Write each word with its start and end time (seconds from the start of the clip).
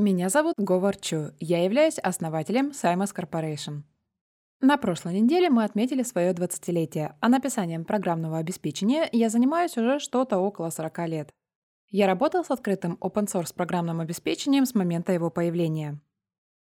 Меня 0.00 0.30
зовут 0.30 0.54
Говар 0.56 0.96
Чу. 0.96 1.32
Я 1.40 1.62
являюсь 1.62 1.98
основателем 1.98 2.70
Simos 2.70 3.14
Corporation. 3.14 3.82
На 4.62 4.78
прошлой 4.78 5.20
неделе 5.20 5.50
мы 5.50 5.62
отметили 5.62 6.02
свое 6.04 6.32
20-летие, 6.32 7.16
а 7.20 7.28
написанием 7.28 7.84
программного 7.84 8.38
обеспечения 8.38 9.10
я 9.12 9.28
занимаюсь 9.28 9.76
уже 9.76 9.98
что-то 9.98 10.38
около 10.38 10.70
40 10.70 11.08
лет. 11.08 11.34
Я 11.90 12.06
работал 12.06 12.42
с 12.42 12.50
открытым 12.50 12.96
open-source 13.02 13.54
программным 13.54 14.00
обеспечением 14.00 14.64
с 14.64 14.74
момента 14.74 15.12
его 15.12 15.28
появления. 15.28 16.00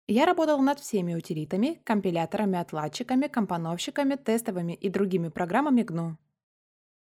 Я 0.07 0.27
работал 0.27 0.61
над 0.61 0.79
всеми 0.81 1.15
утилитами, 1.15 1.81
компиляторами, 1.85 2.59
отладчиками, 2.59 3.29
компоновщиками, 3.29 4.17
тестовыми 4.17 4.75
и 4.75 4.91
другими 4.91 5.31
программами 5.31 5.81
GNU. 5.81 6.17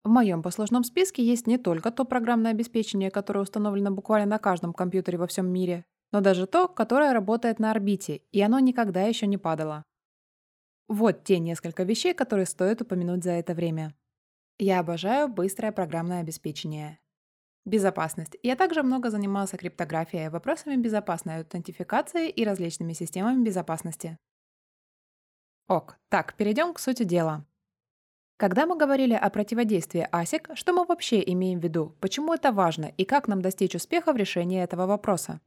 В 0.04 0.10
моем 0.10 0.44
послужном 0.44 0.84
списке 0.84 1.24
есть 1.24 1.48
не 1.48 1.58
только 1.58 1.90
то 1.90 2.06
программное 2.06 2.52
обеспечение, 2.52 3.10
которое 3.10 3.40
установлено 3.40 3.90
буквально 3.90 4.28
на 4.28 4.38
каждом 4.38 4.74
компьютере 4.74 5.18
во 5.18 5.26
всем 5.26 5.48
мире, 5.48 5.86
но 6.12 6.22
даже 6.22 6.48
то, 6.48 6.68
которое 6.68 7.14
работает 7.14 7.60
на 7.60 7.72
орбите, 7.72 8.22
и 8.32 8.42
оно 8.42 8.60
никогда 8.60 9.04
еще 9.04 9.28
не 9.28 9.38
падало. 9.38 9.84
Вот 10.88 11.24
те 11.24 11.40
несколько 11.40 11.84
вещей, 11.84 12.14
которые 12.14 12.46
стоит 12.46 12.82
упомянуть 12.82 13.24
за 13.24 13.32
это 13.32 13.54
время. 13.54 13.94
Я 14.58 14.80
обожаю 14.80 15.28
быстрое 15.28 15.72
программное 15.72 16.22
обеспечение. 16.22 17.00
Безопасность. 17.66 18.36
Я 18.42 18.56
также 18.56 18.82
много 18.82 19.12
занимался 19.12 19.58
криптографией, 19.58 20.30
вопросами 20.30 20.76
безопасной 20.76 21.38
аутентификации 21.38 22.30
и 22.30 22.44
различными 22.44 22.94
системами 22.94 23.44
безопасности. 23.44 24.18
Ок, 25.68 26.00
так, 26.10 26.34
перейдем 26.34 26.74
к 26.74 26.80
сути 26.80 27.04
дела. 27.04 27.46
Когда 28.38 28.66
мы 28.66 28.76
говорили 28.76 29.14
о 29.14 29.30
противодействии 29.30 30.08
ASIC, 30.12 30.56
что 30.56 30.74
мы 30.74 30.86
вообще 30.86 31.22
имеем 31.34 31.60
в 31.60 31.64
виду, 31.64 31.96
почему 32.00 32.34
это 32.34 32.52
важно 32.52 32.86
и 32.86 33.06
как 33.06 33.28
нам 33.28 33.42
достичь 33.42 33.76
успеха 33.76 34.14
в 34.14 34.16
решении 34.16 34.64
этого 34.64 34.88
вопроса? 34.88 35.42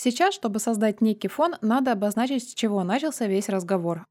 Сейчас, 0.00 0.32
чтобы 0.32 0.60
создать 0.60 1.00
некий 1.00 1.26
фон, 1.26 1.56
надо 1.60 1.90
обозначить, 1.90 2.48
с 2.48 2.54
чего 2.54 2.84
начался 2.84 3.26
весь 3.26 3.48
разговор. 3.48 4.06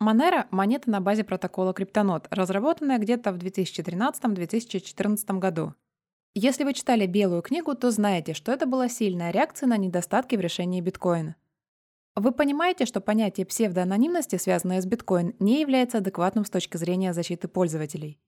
Monero– 0.00 0.46
монета 0.52 0.90
на 0.90 1.00
базе 1.00 1.24
протокола 1.24 1.74
Криптонот, 1.74 2.28
разработанная 2.30 2.98
где-то 2.98 3.32
в 3.32 3.38
2013-2014 3.38 5.38
году. 5.40 5.74
Если 6.34 6.62
вы 6.62 6.72
читали 6.72 7.06
Белую 7.06 7.42
книгу, 7.42 7.74
то 7.74 7.90
знаете, 7.90 8.32
что 8.32 8.52
это 8.52 8.66
была 8.66 8.88
сильная 8.88 9.32
реакция 9.32 9.66
на 9.66 9.76
недостатки 9.76 10.36
в 10.36 10.40
решении 10.40 10.80
биткоина. 10.80 11.34
Вы 12.14 12.30
понимаете, 12.30 12.86
что 12.86 13.00
понятие 13.00 13.44
псевдоанонимности, 13.44 14.36
связанное 14.36 14.80
с 14.80 14.86
биткоин, 14.86 15.34
не 15.40 15.60
является 15.60 15.98
адекватным 15.98 16.44
с 16.44 16.50
точки 16.50 16.76
зрения 16.76 17.12
защиты 17.12 17.48
пользователей. 17.48 18.20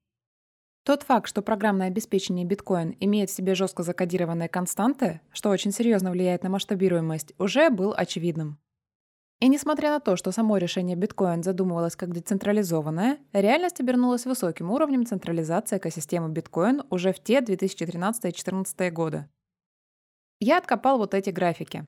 Тот 0.91 1.05
факт, 1.05 1.29
что 1.29 1.41
программное 1.41 1.87
обеспечение 1.87 2.45
биткоин 2.45 2.97
имеет 2.99 3.31
в 3.31 3.33
себе 3.33 3.55
жестко 3.55 3.85
закодированные 3.85 4.49
константы, 4.49 5.21
что 5.31 5.51
очень 5.51 5.71
серьезно 5.71 6.11
влияет 6.11 6.43
на 6.43 6.51
масштабируемость, 6.51 7.33
уже 7.39 7.71
был 7.71 7.95
очевидным. 7.97 8.59
И 9.39 9.47
несмотря 9.47 9.91
на 9.91 10.01
то, 10.01 10.17
что 10.17 10.33
само 10.33 10.57
решение 10.57 10.97
биткоин 10.97 11.45
задумывалось 11.45 11.95
как 11.95 12.13
децентрализованное, 12.13 13.21
реальность 13.33 13.79
обернулась 13.79 14.27
высоким 14.27 14.73
уровнем 14.73 15.07
централизации 15.07 15.79
экосистемы 15.79 16.29
биткоин 16.29 16.83
уже 16.91 17.13
в 17.13 17.21
те 17.21 17.39
2013-2014 17.39 18.91
годы. 18.91 19.29
Я 20.41 20.59
откопал 20.59 20.99
вот 20.99 21.15
эти 21.15 21.31
графики. 21.31 21.87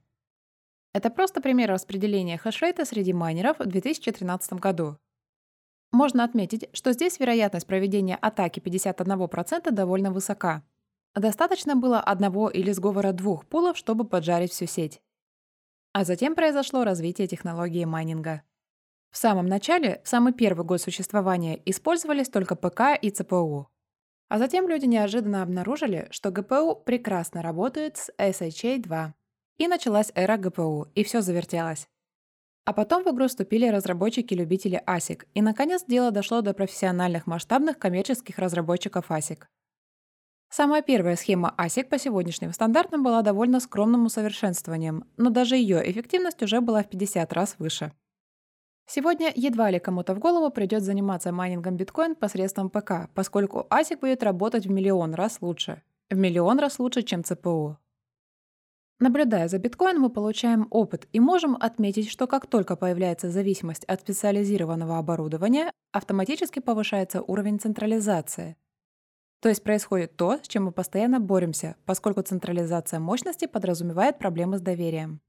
Это 0.94 1.10
просто 1.10 1.40
пример 1.40 1.70
распределения 1.70 2.38
хешрейта 2.38 2.84
среди 2.84 3.12
майнеров 3.12 3.58
в 3.58 3.66
2013 3.66 4.52
году. 4.60 4.96
Можно 5.92 6.24
отметить, 6.24 6.68
что 6.72 6.92
здесь 6.92 7.20
вероятность 7.20 7.66
проведения 7.66 8.16
атаки 8.16 8.60
51% 8.60 9.70
довольно 9.70 10.10
высока. 10.10 10.62
Достаточно 11.14 11.76
было 11.76 12.00
одного 12.00 12.48
или 12.48 12.72
сговора 12.72 13.12
двух 13.12 13.44
пулов, 13.46 13.76
чтобы 13.76 14.04
поджарить 14.04 14.52
всю 14.52 14.66
сеть. 14.66 15.02
А 15.92 16.04
затем 16.04 16.34
произошло 16.34 16.84
развитие 16.84 17.28
технологии 17.28 17.84
майнинга. 17.84 18.42
В 19.10 19.18
самом 19.18 19.46
начале, 19.46 20.00
в 20.04 20.08
самый 20.08 20.32
первый 20.32 20.64
год 20.64 20.80
существования, 20.80 21.60
использовались 21.66 22.30
только 22.30 22.56
ПК 22.56 22.98
и 23.00 23.10
ЦПУ. 23.10 23.68
А 24.30 24.38
затем 24.38 24.66
люди 24.66 24.86
неожиданно 24.86 25.42
обнаружили, 25.42 26.08
что 26.10 26.30
ГПУ 26.30 26.76
прекрасно 26.76 27.42
работает 27.42 27.98
с 27.98 28.10
SHA-2. 28.18 29.12
И 29.58 29.68
началась 29.68 30.10
эра 30.14 30.38
ГПУ, 30.38 30.88
и 30.94 31.04
все 31.04 31.20
завертелось. 31.20 31.86
А 32.64 32.72
потом 32.72 33.02
в 33.02 33.08
игру 33.08 33.26
вступили 33.26 33.66
разработчики-любители 33.66 34.82
ASIC, 34.86 35.26
и 35.34 35.42
наконец 35.42 35.84
дело 35.86 36.12
дошло 36.12 36.42
до 36.42 36.54
профессиональных 36.54 37.26
масштабных 37.26 37.78
коммерческих 37.78 38.38
разработчиков 38.38 39.10
ASIC. 39.10 39.44
Самая 40.48 40.82
первая 40.82 41.16
схема 41.16 41.54
ASIC 41.58 41.88
по 41.88 41.98
сегодняшним 41.98 42.52
стандартам 42.52 43.02
была 43.02 43.22
довольно 43.22 43.58
скромным 43.58 44.04
усовершенствованием, 44.04 45.04
но 45.16 45.30
даже 45.30 45.56
ее 45.56 45.82
эффективность 45.90 46.42
уже 46.42 46.60
была 46.60 46.82
в 46.82 46.88
50 46.88 47.32
раз 47.32 47.56
выше. 47.58 47.92
Сегодня 48.86 49.32
едва 49.34 49.70
ли 49.70 49.80
кому-то 49.80 50.14
в 50.14 50.18
голову 50.18 50.52
придет 50.52 50.82
заниматься 50.82 51.32
майнингом 51.32 51.76
биткоин 51.76 52.14
посредством 52.14 52.70
ПК, 52.70 53.08
поскольку 53.14 53.66
ASIC 53.70 53.98
будет 53.98 54.22
работать 54.22 54.66
в 54.66 54.70
миллион 54.70 55.14
раз 55.14 55.38
лучше. 55.40 55.82
В 56.10 56.16
миллион 56.16 56.60
раз 56.60 56.78
лучше, 56.78 57.02
чем 57.02 57.24
ЦПУ. 57.24 57.78
Наблюдая 59.02 59.48
за 59.48 59.58
биткоин, 59.58 59.98
мы 59.98 60.10
получаем 60.10 60.68
опыт 60.70 61.08
и 61.12 61.18
можем 61.18 61.56
отметить, 61.58 62.08
что 62.08 62.28
как 62.28 62.46
только 62.46 62.76
появляется 62.76 63.32
зависимость 63.32 63.82
от 63.86 64.02
специализированного 64.02 64.96
оборудования, 64.96 65.72
автоматически 65.90 66.60
повышается 66.60 67.20
уровень 67.20 67.58
централизации, 67.58 68.56
то 69.40 69.48
есть 69.48 69.64
происходит 69.64 70.16
то, 70.16 70.38
с 70.40 70.46
чем 70.46 70.66
мы 70.66 70.70
постоянно 70.70 71.18
боремся, 71.18 71.74
поскольку 71.84 72.22
централизация 72.22 73.00
мощности 73.00 73.46
подразумевает 73.46 74.18
проблемы 74.18 74.58
с 74.58 74.60
доверием. 74.60 75.20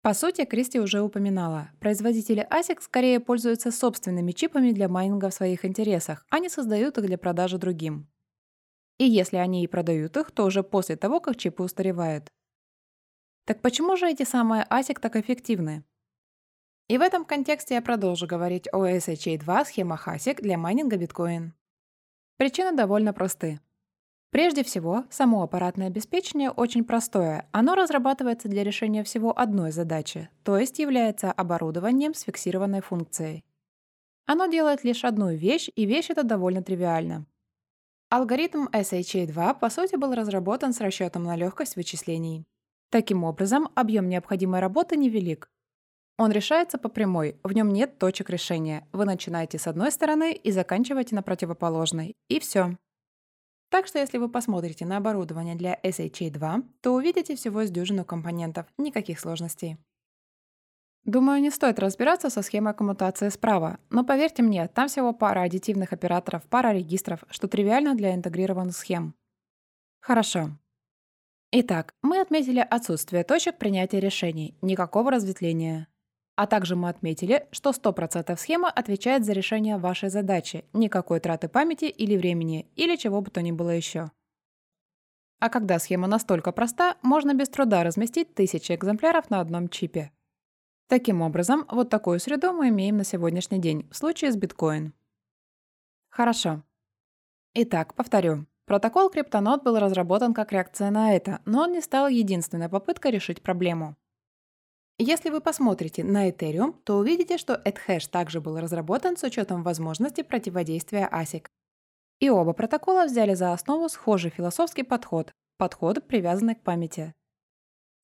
По 0.00 0.14
сути, 0.14 0.46
Кристи 0.46 0.80
уже 0.80 1.02
упоминала, 1.02 1.68
производители 1.80 2.48
ASIC 2.50 2.80
скорее 2.80 3.20
пользуются 3.20 3.70
собственными 3.70 4.32
чипами 4.32 4.70
для 4.72 4.88
майнинга 4.88 5.28
в 5.28 5.34
своих 5.34 5.66
интересах, 5.66 6.24
а 6.30 6.38
не 6.38 6.48
создают 6.48 6.96
их 6.96 7.04
для 7.04 7.18
продажи 7.18 7.58
другим. 7.58 8.08
И 8.96 9.04
если 9.04 9.36
они 9.36 9.62
и 9.62 9.66
продают 9.66 10.16
их, 10.16 10.30
то 10.30 10.46
уже 10.46 10.62
после 10.62 10.96
того, 10.96 11.20
как 11.20 11.36
чипы 11.36 11.62
устаревают. 11.62 12.32
Так 13.48 13.62
почему 13.62 13.96
же 13.96 14.06
эти 14.06 14.24
самые 14.24 14.66
ASIC 14.68 15.00
так 15.00 15.16
эффективны? 15.16 15.82
И 16.86 16.98
в 16.98 17.00
этом 17.00 17.24
контексте 17.24 17.76
я 17.76 17.80
продолжу 17.80 18.26
говорить 18.26 18.68
о 18.74 18.86
SHA-2 18.86 19.64
схемах 19.64 20.06
ASIC 20.06 20.42
для 20.42 20.58
майнинга 20.58 20.98
биткоин. 20.98 21.54
Причины 22.36 22.76
довольно 22.76 23.14
просты. 23.14 23.58
Прежде 24.28 24.64
всего, 24.64 25.06
само 25.08 25.42
аппаратное 25.42 25.86
обеспечение 25.86 26.50
очень 26.50 26.84
простое. 26.84 27.48
Оно 27.50 27.74
разрабатывается 27.74 28.48
для 28.48 28.64
решения 28.64 29.02
всего 29.02 29.32
одной 29.38 29.72
задачи, 29.72 30.28
то 30.44 30.58
есть 30.58 30.78
является 30.78 31.32
оборудованием 31.32 32.12
с 32.12 32.24
фиксированной 32.24 32.82
функцией. 32.82 33.46
Оно 34.26 34.44
делает 34.44 34.84
лишь 34.84 35.06
одну 35.06 35.32
вещь, 35.32 35.70
и 35.74 35.86
вещь 35.86 36.10
эта 36.10 36.22
довольно 36.22 36.62
тривиальна. 36.62 37.24
Алгоритм 38.10 38.66
SHA-2 38.66 39.58
по 39.58 39.70
сути 39.70 39.96
был 39.96 40.12
разработан 40.12 40.74
с 40.74 40.82
расчетом 40.82 41.22
на 41.22 41.34
легкость 41.34 41.76
вычислений. 41.76 42.44
Таким 42.90 43.24
образом, 43.24 43.68
объем 43.74 44.08
необходимой 44.08 44.60
работы 44.60 44.96
невелик, 44.96 45.48
он 46.18 46.32
решается 46.32 46.78
по 46.78 46.88
прямой, 46.88 47.38
в 47.44 47.52
нем 47.52 47.72
нет 47.72 47.98
точек 47.98 48.28
решения. 48.28 48.88
Вы 48.92 49.04
начинаете 49.04 49.56
с 49.56 49.68
одной 49.68 49.92
стороны 49.92 50.32
и 50.32 50.50
заканчиваете 50.50 51.14
на 51.14 51.22
противоположной. 51.22 52.16
И 52.28 52.40
все. 52.40 52.76
Так 53.70 53.86
что 53.86 54.00
если 54.00 54.18
вы 54.18 54.28
посмотрите 54.28 54.84
на 54.84 54.96
оборудование 54.96 55.54
для 55.54 55.78
SHA-2, 55.84 56.64
то 56.80 56.94
увидите 56.94 57.36
всего 57.36 57.64
с 57.64 57.70
дюжину 57.70 58.04
компонентов, 58.04 58.66
никаких 58.78 59.20
сложностей. 59.20 59.78
Думаю, 61.04 61.40
не 61.40 61.50
стоит 61.50 61.78
разбираться 61.78 62.30
со 62.30 62.42
схемой 62.42 62.74
коммутации 62.74 63.28
справа, 63.28 63.78
но 63.88 64.04
поверьте 64.04 64.42
мне, 64.42 64.66
там 64.66 64.88
всего 64.88 65.12
пара 65.12 65.42
аддитивных 65.42 65.92
операторов, 65.92 66.42
пара 66.48 66.72
регистров, 66.72 67.22
что 67.30 67.46
тривиально 67.46 67.94
для 67.94 68.14
интегрированных 68.14 68.76
схем. 68.76 69.14
Хорошо. 70.00 70.50
Итак, 71.50 71.94
мы 72.02 72.20
отметили 72.20 72.60
отсутствие 72.60 73.24
точек 73.24 73.56
принятия 73.56 74.00
решений, 74.00 74.54
никакого 74.60 75.10
разветвления. 75.10 75.88
А 76.36 76.46
также 76.46 76.76
мы 76.76 76.90
отметили, 76.90 77.48
что 77.52 77.70
100% 77.70 78.36
схема 78.36 78.68
отвечает 78.68 79.24
за 79.24 79.32
решение 79.32 79.78
вашей 79.78 80.10
задачи, 80.10 80.66
никакой 80.74 81.20
траты 81.20 81.48
памяти 81.48 81.86
или 81.86 82.18
времени, 82.18 82.70
или 82.76 82.96
чего 82.96 83.22
бы 83.22 83.30
то 83.30 83.40
ни 83.40 83.50
было 83.50 83.70
еще. 83.70 84.10
А 85.40 85.48
когда 85.48 85.78
схема 85.78 86.06
настолько 86.06 86.52
проста, 86.52 86.98
можно 87.00 87.32
без 87.32 87.48
труда 87.48 87.82
разместить 87.82 88.34
тысячи 88.34 88.72
экземпляров 88.72 89.30
на 89.30 89.40
одном 89.40 89.70
чипе. 89.70 90.12
Таким 90.86 91.22
образом, 91.22 91.64
вот 91.70 91.88
такую 91.88 92.20
среду 92.20 92.52
мы 92.52 92.68
имеем 92.68 92.98
на 92.98 93.04
сегодняшний 93.04 93.58
день 93.58 93.88
в 93.90 93.96
случае 93.96 94.32
с 94.32 94.36
биткоин. 94.36 94.92
Хорошо. 96.10 96.62
Итак, 97.54 97.94
повторю. 97.94 98.46
Протокол 98.68 99.08
Криптонот 99.08 99.62
был 99.62 99.78
разработан 99.78 100.34
как 100.34 100.52
реакция 100.52 100.90
на 100.90 101.16
это, 101.16 101.40
но 101.46 101.62
он 101.62 101.72
не 101.72 101.80
стал 101.80 102.06
единственной 102.06 102.68
попыткой 102.68 103.12
решить 103.12 103.40
проблему. 103.40 103.96
Если 104.98 105.30
вы 105.30 105.40
посмотрите 105.40 106.04
на 106.04 106.28
Ethereum, 106.28 106.74
то 106.84 106.98
увидите, 106.98 107.38
что 107.38 107.54
ETHash 107.64 108.10
также 108.10 108.42
был 108.42 108.58
разработан 108.58 109.16
с 109.16 109.22
учетом 109.22 109.62
возможности 109.62 110.22
противодействия 110.22 111.08
ASIC. 111.10 111.46
И 112.20 112.28
оба 112.28 112.52
протокола 112.52 113.06
взяли 113.06 113.32
за 113.32 113.54
основу 113.54 113.88
схожий 113.88 114.30
философский 114.30 114.82
подход– 114.82 115.32
подход, 115.56 116.06
привязанный 116.06 116.54
к 116.54 116.62
памяти. 116.62 117.14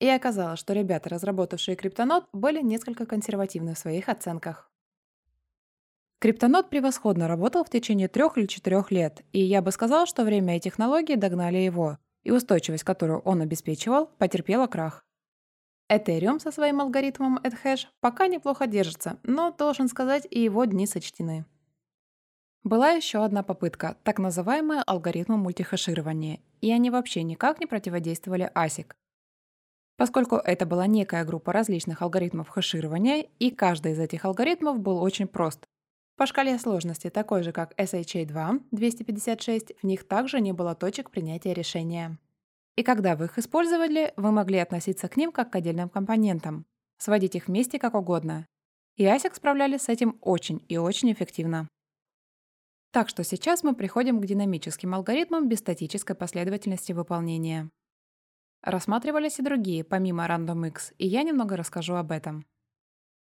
И 0.01 0.09
оказалось, 0.09 0.61
что 0.61 0.73
ребята, 0.73 1.11
разработавшие 1.11 1.77
криптонот, 1.77 2.25
были 2.33 2.63
несколько 2.63 3.05
консервативны 3.05 3.75
в 3.75 3.79
своих 3.79 4.09
оценках. 4.09 4.71
Криптонот 6.25 6.71
превосходно 6.71 7.29
работал 7.29 7.65
в 7.65 7.69
течение 7.69 8.09
трех 8.09 8.39
или 8.39 8.47
четырех 8.47 8.91
лет, 8.91 9.23
и 9.35 9.41
я 9.41 9.61
бы 9.61 9.71
сказал, 9.71 10.07
что 10.07 10.25
время 10.25 10.57
и 10.57 10.61
технологии 10.61 11.17
догнали 11.17 11.59
его, 11.59 11.99
и 12.23 12.31
устойчивость, 12.31 12.83
которую 12.83 13.21
он 13.27 13.43
обеспечивал, 13.43 14.07
потерпела 14.07 14.67
крах. 14.67 15.05
Ethereum 15.93 16.39
со 16.39 16.51
своим 16.51 16.81
алгоритмом 16.81 17.37
AdHash 17.45 17.89
пока 18.01 18.27
неплохо 18.27 18.67
держится, 18.67 19.19
но, 19.23 19.51
должен 19.51 19.87
сказать, 19.87 20.27
и 20.31 20.41
его 20.41 20.65
дни 20.65 20.87
сочтены. 20.87 21.45
Была 22.63 22.93
еще 22.93 23.23
одна 23.23 23.43
попытка, 23.43 23.99
так 24.03 24.19
называемая 24.19 24.83
алгоритмом 24.83 25.41
мультихеширования, 25.41 26.41
и 26.63 26.73
они 26.73 26.89
вообще 26.89 27.23
никак 27.23 27.61
не 27.61 27.67
противодействовали 27.67 28.51
ASIC. 28.55 28.93
Поскольку 29.99 30.37
это 30.37 30.65
была 30.65 30.87
некая 30.87 31.27
группа 31.27 31.53
различных 31.53 32.01
алгоритмов 32.01 32.49
хеширования, 32.49 33.27
и 33.39 33.51
каждый 33.51 33.93
из 33.93 33.99
этих 33.99 34.25
алгоритмов 34.25 34.81
был 34.81 35.03
очень 35.03 35.29
прост. 35.29 35.69
По 36.17 36.27
шкале 36.27 36.59
сложности, 36.59 37.11
такой 37.11 37.43
же 37.43 37.51
как 37.51 37.73
SHA-2 37.79 38.67
256, 38.71 39.73
в 39.83 39.85
них 39.85 40.07
также 40.07 40.41
не 40.41 40.53
было 40.53 40.77
точек 40.77 41.11
принятия 41.11 41.53
решения. 41.55 42.19
И 42.77 42.85
когда 42.85 43.17
вы 43.17 43.25
их 43.27 43.39
использовали, 43.39 44.13
вы 44.17 44.31
могли 44.31 44.59
относиться 44.59 45.09
к 45.09 45.17
ним 45.17 45.33
как 45.33 45.51
к 45.51 45.57
отдельным 45.57 45.89
компонентам, 45.89 46.67
сводить 46.99 47.35
их 47.35 47.49
вместе 47.49 47.81
как 47.81 47.95
угодно. 47.95 48.47
И 48.97 49.05
ASIC 49.05 49.35
справлялись 49.35 49.83
с 49.83 49.89
этим 49.89 50.19
очень 50.21 50.65
и 50.69 50.77
очень 50.77 51.13
эффективно. 51.13 51.69
Так 52.93 53.09
что 53.09 53.25
сейчас 53.25 53.65
мы 53.65 53.75
приходим 53.75 54.21
к 54.21 54.27
динамическим 54.27 54.95
алгоритмам 54.95 55.49
без 55.49 55.59
статической 55.59 56.15
последовательности 56.15 56.93
выполнения. 56.93 57.71
Рассматривались 58.63 59.41
и 59.41 59.43
другие, 59.43 59.83
помимо 59.83 60.27
RandomX, 60.27 60.95
и 60.99 61.09
я 61.09 61.25
немного 61.25 61.57
расскажу 61.57 61.95
об 61.95 62.13
этом. 62.13 62.47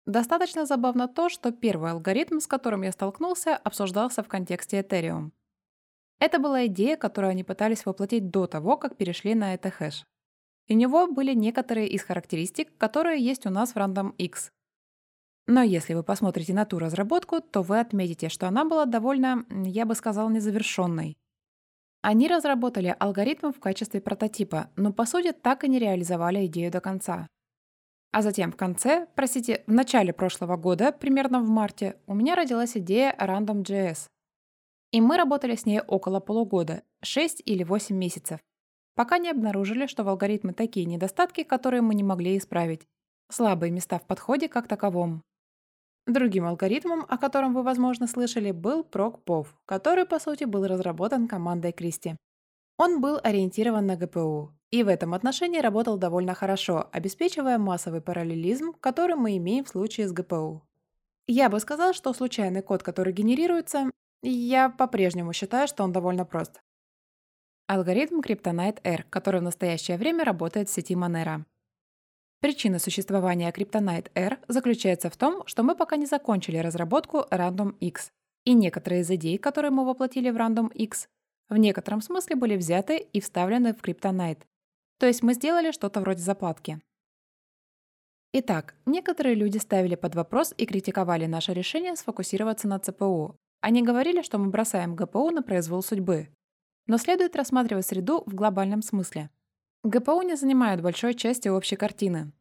Достаточно 0.09 0.65
забавно 0.65 1.07
то, 1.07 1.29
что 1.29 1.51
первый 1.51 1.91
алгоритм, 1.91 2.39
с 2.39 2.47
которым 2.47 2.81
я 2.81 2.91
столкнулся, 2.91 3.55
обсуждался 3.55 4.23
в 4.23 4.27
контексте 4.27 4.79
Ethereum. 4.81 5.29
Это 6.19 6.39
была 6.39 6.65
идея, 6.65 6.97
которую 6.97 7.29
они 7.29 7.43
пытались 7.43 7.85
воплотить 7.85 8.31
до 8.31 8.47
того, 8.47 8.75
как 8.75 8.97
перешли 8.97 9.35
на 9.35 9.55
ETHash. 9.55 10.05
У 10.67 10.73
него 10.73 11.05
были 11.05 11.33
некоторые 11.35 11.87
из 11.87 12.01
характеристик, 12.03 12.75
которые 12.77 13.23
есть 13.23 13.45
у 13.45 13.51
нас 13.51 13.73
в 13.73 13.77
RandomX, 13.77 14.49
но 15.51 15.63
если 15.63 15.95
вы 15.95 16.03
посмотрите 16.03 16.53
на 16.53 16.65
ту 16.65 16.77
разработку, 16.77 17.41
то 17.41 17.63
вы 17.63 17.79
отметите, 17.79 18.29
что 18.29 18.47
она 18.47 18.65
была 18.65 18.85
довольно, 18.85 19.45
я 19.49 19.87
бы 19.87 19.95
сказал, 19.95 20.29
незавершенной. 20.29 21.17
Они 22.01 22.27
разработали 22.27 22.95
алгоритм 22.99 23.51
в 23.51 23.59
качестве 23.59 23.99
прототипа, 23.99 24.69
но 24.75 24.93
по 24.93 25.05
сути 25.05 25.31
так 25.31 25.63
и 25.63 25.67
не 25.67 25.79
реализовали 25.79 26.45
идею 26.45 26.71
до 26.71 26.81
конца. 26.81 27.27
А 28.11 28.23
затем 28.23 28.51
в 28.51 28.55
конце, 28.55 29.07
простите, 29.15 29.63
в 29.67 29.71
начале 29.71 30.13
прошлого 30.13 30.57
года, 30.57 30.91
примерно 30.91 31.41
в 31.41 31.49
марте, 31.49 31.97
у 32.07 32.15
меня 32.15 32.35
родилась 32.35 32.75
идея 32.75 33.15
Random.js. 33.19 34.07
И 34.91 35.01
мы 35.01 35.17
работали 35.17 35.55
с 35.55 35.67
ней 35.67 35.79
около 35.79 36.19
полугода, 36.19 36.81
6 37.03 37.43
или 37.45 37.63
8 37.63 37.95
месяцев, 37.95 38.39
пока 38.95 39.19
не 39.19 39.29
обнаружили, 39.29 39.85
что 39.85 40.03
в 40.03 40.09
алгоритме 40.09 40.53
такие 40.53 40.87
недостатки, 40.87 41.43
которые 41.43 41.81
мы 41.81 41.93
не 41.93 42.03
могли 42.03 42.35
исправить. 42.35 42.87
Слабые 43.31 43.71
места 43.71 43.99
в 43.99 44.07
подходе 44.07 44.49
как 44.49 44.67
таковом. 44.67 45.21
Другим 46.07 46.45
алгоритмом, 46.45 47.05
о 47.07 47.19
котором 47.19 47.53
вы, 47.53 47.61
возможно, 47.61 48.07
слышали, 48.07 48.49
был 48.49 48.81
ProcPov, 48.81 49.45
который, 49.65 50.05
по 50.05 50.17
сути, 50.17 50.45
был 50.45 50.65
разработан 50.65 51.27
командой 51.27 51.71
Кристи. 51.71 52.15
Он 52.79 53.01
был 53.01 53.19
ориентирован 53.21 53.85
на 53.85 53.95
ГПУ 53.95 54.51
и 54.71 54.83
в 54.83 54.87
этом 54.87 55.13
отношении 55.13 55.59
работал 55.59 55.97
довольно 55.97 56.33
хорошо, 56.33 56.89
обеспечивая 56.91 57.57
массовый 57.57 58.01
параллелизм, 58.01 58.73
который 58.79 59.15
мы 59.15 59.37
имеем 59.37 59.65
в 59.65 59.69
случае 59.69 60.07
с 60.07 60.11
ГПУ. 60.11 60.63
Я 61.27 61.49
бы 61.49 61.59
сказал, 61.59 61.93
что 61.93 62.13
случайный 62.13 62.61
код, 62.61 62.83
который 62.83 63.13
генерируется, 63.13 63.91
я 64.21 64.69
по-прежнему 64.69 65.33
считаю, 65.33 65.67
что 65.67 65.83
он 65.83 65.91
довольно 65.91 66.25
прост. 66.25 66.61
Алгоритм 67.67 68.19
Kryptonite 68.19 68.79
R, 68.83 69.03
который 69.09 69.41
в 69.41 69.43
настоящее 69.43 69.97
время 69.97 70.23
работает 70.23 70.69
в 70.69 70.73
сети 70.73 70.95
Monero. 70.95 71.45
Причина 72.41 72.79
существования 72.79 73.51
Kryptonite 73.51 74.09
R 74.15 74.39
заключается 74.47 75.09
в 75.09 75.17
том, 75.17 75.45
что 75.45 75.61
мы 75.61 75.75
пока 75.75 75.95
не 75.97 76.05
закончили 76.05 76.57
разработку 76.57 77.25
Random 77.29 77.75
X, 77.79 78.11
и 78.45 78.53
некоторые 78.53 79.01
из 79.01 79.11
идей, 79.11 79.37
которые 79.37 79.71
мы 79.71 79.85
воплотили 79.85 80.29
в 80.29 80.37
Random 80.37 80.73
X, 80.73 81.09
в 81.49 81.57
некотором 81.57 82.01
смысле 82.01 82.35
были 82.35 82.55
взяты 82.55 82.97
и 82.97 83.19
вставлены 83.19 83.73
в 83.73 83.81
Kryptonite. 83.81 84.43
То 84.99 85.07
есть 85.07 85.23
мы 85.23 85.33
сделали 85.33 85.71
что-то 85.71 86.01
вроде 86.01 86.21
заплатки. 86.21 86.81
Итак, 88.33 88.75
некоторые 88.85 89.33
люди 89.33 89.57
ставили 89.57 89.95
под 89.95 90.13
вопрос 90.13 90.53
и 90.55 90.65
критиковали 90.65 91.25
наше 91.25 91.53
решение 91.53 91.95
сфокусироваться 91.95 92.67
на 92.67 92.77
ЦПУ. 92.77 93.35
Они 93.61 93.81
говорили, 93.81 94.21
что 94.21 94.37
мы 94.37 94.49
бросаем 94.49 94.95
ГПУ 94.95 95.31
на 95.31 95.41
произвол 95.41 95.81
судьбы. 95.81 96.29
Но 96.85 96.97
следует 96.97 97.35
рассматривать 97.35 97.87
среду 97.87 98.23
в 98.25 98.35
глобальном 98.35 98.81
смысле. 98.81 99.29
ГПУ 99.83 100.21
не 100.21 100.35
занимают 100.35 100.81
большой 100.81 101.13
части 101.13 101.47
общей 101.47 101.77
картины. 101.77 102.31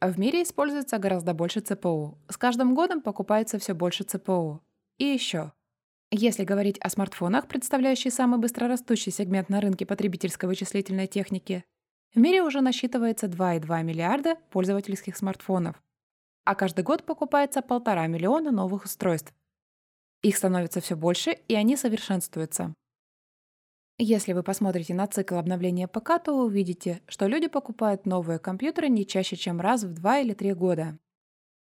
В 0.00 0.18
мире 0.18 0.42
используется 0.42 0.98
гораздо 0.98 1.34
больше 1.34 1.60
ЦПУ. 1.60 2.18
С 2.28 2.36
каждым 2.36 2.74
годом 2.74 3.00
покупается 3.00 3.58
все 3.58 3.74
больше 3.74 4.02
ЦПУ. 4.02 4.60
И 4.98 5.04
еще. 5.04 5.52
Если 6.12 6.42
говорить 6.42 6.78
о 6.80 6.90
смартфонах, 6.90 7.46
представляющих 7.46 8.12
самый 8.12 8.40
быстрорастущий 8.40 9.12
сегмент 9.12 9.48
на 9.48 9.60
рынке 9.60 9.86
потребительской 9.86 10.48
вычислительной 10.48 11.06
техники, 11.06 11.64
в 12.12 12.18
мире 12.18 12.42
уже 12.42 12.60
насчитывается 12.60 13.28
2,2 13.28 13.84
миллиарда 13.84 14.34
пользовательских 14.50 15.16
смартфонов, 15.16 15.80
а 16.44 16.56
каждый 16.56 16.82
год 16.82 17.04
покупается 17.04 17.62
полтора 17.62 18.08
миллиона 18.08 18.50
новых 18.50 18.86
устройств. 18.86 19.32
Их 20.22 20.36
становится 20.36 20.80
все 20.80 20.96
больше, 20.96 21.30
и 21.46 21.54
они 21.54 21.76
совершенствуются. 21.76 22.74
Если 23.96 24.32
вы 24.32 24.42
посмотрите 24.42 24.94
на 24.94 25.06
цикл 25.06 25.36
обновления 25.36 25.86
ПК, 25.86 26.20
то 26.24 26.32
увидите, 26.32 27.02
что 27.06 27.28
люди 27.28 27.46
покупают 27.46 28.04
новые 28.04 28.40
компьютеры 28.40 28.88
не 28.88 29.06
чаще, 29.06 29.36
чем 29.36 29.60
раз 29.60 29.84
в 29.84 29.92
2 29.92 30.18
или 30.20 30.34
3 30.34 30.54
года. 30.54 30.98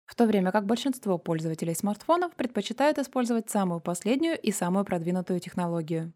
В 0.09 0.15
то 0.15 0.25
время 0.25 0.51
как 0.51 0.65
большинство 0.65 1.19
пользователей 1.19 1.75
смартфонов 1.75 2.33
предпочитают 2.35 2.97
использовать 2.97 3.51
самую 3.51 3.79
последнюю 3.79 4.41
и 4.41 4.51
самую 4.51 4.83
продвинутую 4.83 5.39
технологию. 5.39 6.13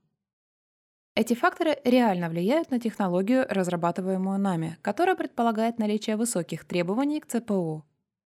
Эти 1.16 1.36
факторы 1.36 1.78
реально 1.84 2.30
влияют 2.30 2.72
на 2.72 2.80
технологию, 2.80 3.46
разрабатываемую 3.48 4.40
нами, 4.40 4.80
которая 4.82 5.16
предполагает 5.16 5.78
наличие 5.78 6.18
высоких 6.18 6.66
требований 6.66 7.20
к 7.20 7.28
ЦПУ. 7.28 7.86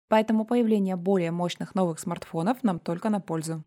Поэтому 0.09 0.45
появление 0.45 0.97
более 0.97 1.31
мощных 1.31 1.75
новых 1.75 2.00
смартфонов 2.00 2.62
нам 2.62 2.78
только 2.78 3.09
на 3.09 3.21
пользу. 3.21 3.64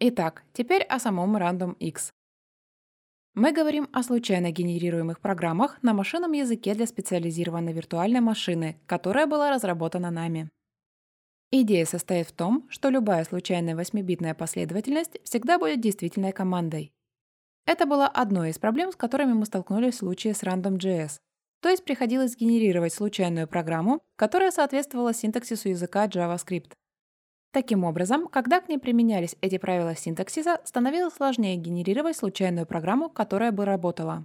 Итак, 0.00 0.42
теперь 0.52 0.82
о 0.82 0.98
самом 0.98 1.36
Random 1.36 1.76
X. 1.78 2.10
Мы 3.34 3.52
говорим 3.52 3.88
о 3.92 4.02
случайно 4.02 4.50
генерируемых 4.50 5.20
программах 5.20 5.80
на 5.80 5.94
машинном 5.94 6.32
языке 6.32 6.74
для 6.74 6.88
специализированной 6.88 7.72
виртуальной 7.72 8.20
машины, 8.20 8.80
которая 8.86 9.28
была 9.28 9.52
разработана 9.52 10.10
нами. 10.10 10.50
Идея 11.50 11.86
состоит 11.86 12.28
в 12.28 12.32
том, 12.32 12.66
что 12.68 12.90
любая 12.90 13.24
случайная 13.24 13.74
8-битная 13.74 14.34
последовательность 14.34 15.18
всегда 15.24 15.58
будет 15.58 15.80
действительной 15.80 16.32
командой. 16.32 16.92
Это 17.64 17.86
была 17.86 18.06
одной 18.06 18.50
из 18.50 18.58
проблем, 18.58 18.92
с 18.92 18.96
которыми 18.96 19.32
мы 19.32 19.46
столкнулись 19.46 19.94
в 19.94 19.98
случае 19.98 20.34
с 20.34 20.42
Random.js. 20.42 21.20
То 21.62 21.70
есть 21.70 21.84
приходилось 21.84 22.36
генерировать 22.36 22.92
случайную 22.92 23.48
программу, 23.48 24.02
которая 24.16 24.50
соответствовала 24.50 25.14
синтаксису 25.14 25.70
языка 25.70 26.06
JavaScript. 26.06 26.72
Таким 27.50 27.84
образом, 27.84 28.28
когда 28.28 28.60
к 28.60 28.68
ней 28.68 28.78
применялись 28.78 29.34
эти 29.40 29.56
правила 29.56 29.96
синтаксиса, 29.96 30.60
становилось 30.64 31.14
сложнее 31.14 31.56
генерировать 31.56 32.16
случайную 32.16 32.66
программу, 32.66 33.08
которая 33.08 33.52
бы 33.52 33.64
работала. 33.64 34.24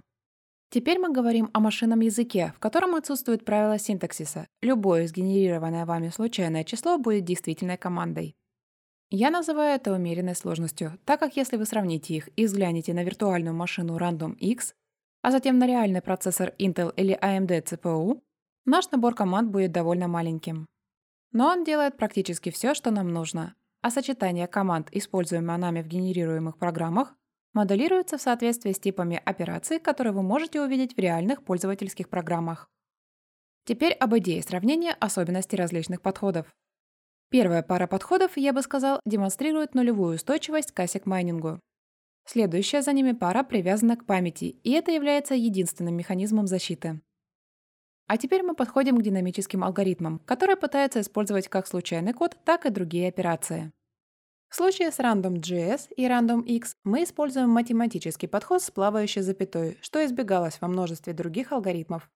Теперь 0.70 0.98
мы 0.98 1.12
говорим 1.12 1.50
о 1.52 1.60
машинном 1.60 2.00
языке, 2.00 2.52
в 2.56 2.58
котором 2.58 2.94
отсутствуют 2.94 3.44
правила 3.44 3.78
синтаксиса. 3.78 4.48
Любое 4.60 5.06
сгенерированное 5.06 5.86
вами 5.86 6.08
случайное 6.08 6.64
число 6.64 6.98
будет 6.98 7.24
действительной 7.24 7.76
командой. 7.76 8.34
Я 9.10 9.30
называю 9.30 9.76
это 9.76 9.92
умеренной 9.92 10.34
сложностью, 10.34 10.98
так 11.04 11.20
как 11.20 11.36
если 11.36 11.56
вы 11.56 11.66
сравните 11.66 12.14
их 12.14 12.28
и 12.36 12.46
взглянете 12.46 12.92
на 12.94 13.04
виртуальную 13.04 13.54
машину 13.54 13.96
Random 13.96 14.34
X, 14.34 14.74
а 15.22 15.30
затем 15.30 15.58
на 15.58 15.66
реальный 15.66 16.02
процессор 16.02 16.52
Intel 16.58 16.92
или 16.96 17.16
AMD 17.22 17.62
CPU, 17.62 18.20
наш 18.64 18.90
набор 18.90 19.14
команд 19.14 19.50
будет 19.50 19.70
довольно 19.70 20.08
маленьким. 20.08 20.66
Но 21.30 21.46
он 21.46 21.64
делает 21.64 21.96
практически 21.96 22.50
все, 22.50 22.74
что 22.74 22.90
нам 22.90 23.08
нужно, 23.08 23.54
а 23.82 23.90
сочетание 23.90 24.46
команд, 24.46 24.88
используемых 24.90 25.58
нами 25.58 25.82
в 25.82 25.86
генерируемых 25.86 26.58
программах, 26.58 27.14
моделируется 27.54 28.18
в 28.18 28.22
соответствии 28.22 28.72
с 28.72 28.78
типами 28.78 29.20
операций, 29.24 29.78
которые 29.78 30.12
вы 30.12 30.22
можете 30.22 30.60
увидеть 30.60 30.94
в 30.94 30.98
реальных 30.98 31.42
пользовательских 31.42 32.08
программах. 32.08 32.68
Теперь 33.64 33.94
об 33.94 34.14
идее 34.18 34.42
сравнения 34.42 34.92
особенностей 34.92 35.56
различных 35.56 36.02
подходов. 36.02 36.54
Первая 37.30 37.62
пара 37.62 37.86
подходов, 37.86 38.36
я 38.36 38.52
бы 38.52 38.60
сказал, 38.60 39.00
демонстрирует 39.06 39.74
нулевую 39.74 40.16
устойчивость 40.16 40.72
к 40.72 40.80
ASIC-майнингу. 40.80 41.60
Следующая 42.26 42.82
за 42.82 42.92
ними 42.92 43.12
пара 43.12 43.42
привязана 43.42 43.96
к 43.96 44.04
памяти, 44.04 44.44
и 44.62 44.72
это 44.72 44.92
является 44.92 45.34
единственным 45.34 45.96
механизмом 45.96 46.46
защиты. 46.46 47.00
А 48.06 48.18
теперь 48.18 48.42
мы 48.42 48.54
подходим 48.54 48.98
к 48.98 49.02
динамическим 49.02 49.64
алгоритмам, 49.64 50.18
которые 50.20 50.56
пытаются 50.56 51.00
использовать 51.00 51.48
как 51.48 51.66
случайный 51.66 52.12
код, 52.12 52.36
так 52.44 52.66
и 52.66 52.70
другие 52.70 53.08
операции. 53.08 53.72
В 54.54 54.56
случае 54.56 54.92
с 54.92 55.00
Random.js 55.00 55.92
и 55.96 56.06
RandomX 56.06 56.76
мы 56.84 57.02
используем 57.02 57.50
математический 57.50 58.28
подход 58.28 58.62
с 58.62 58.70
плавающей 58.70 59.20
запятой, 59.20 59.78
что 59.80 60.04
избегалось 60.06 60.60
во 60.60 60.68
множестве 60.68 61.12
других 61.12 61.50
алгоритмов. 61.50 62.08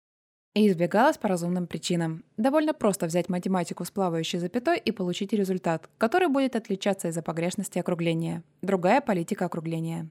И 0.54 0.68
избегалось 0.68 1.18
по 1.18 1.26
разумным 1.26 1.66
причинам. 1.66 2.23
Довольно 2.37 2.75
просто 2.75 3.07
взять 3.07 3.28
математику 3.28 3.85
с 3.85 3.90
плавающей 3.90 4.38
запятой 4.38 4.78
и 4.78 4.92
получить 4.92 5.33
результат, 5.33 5.90
который 5.99 6.28
будет 6.28 6.54
отличаться 6.54 7.09
из-за 7.09 7.23
погрешности 7.23 7.80
округления. 7.80 8.45
Другая 8.62 9.00
политика 9.00 9.47
округления. 9.47 10.09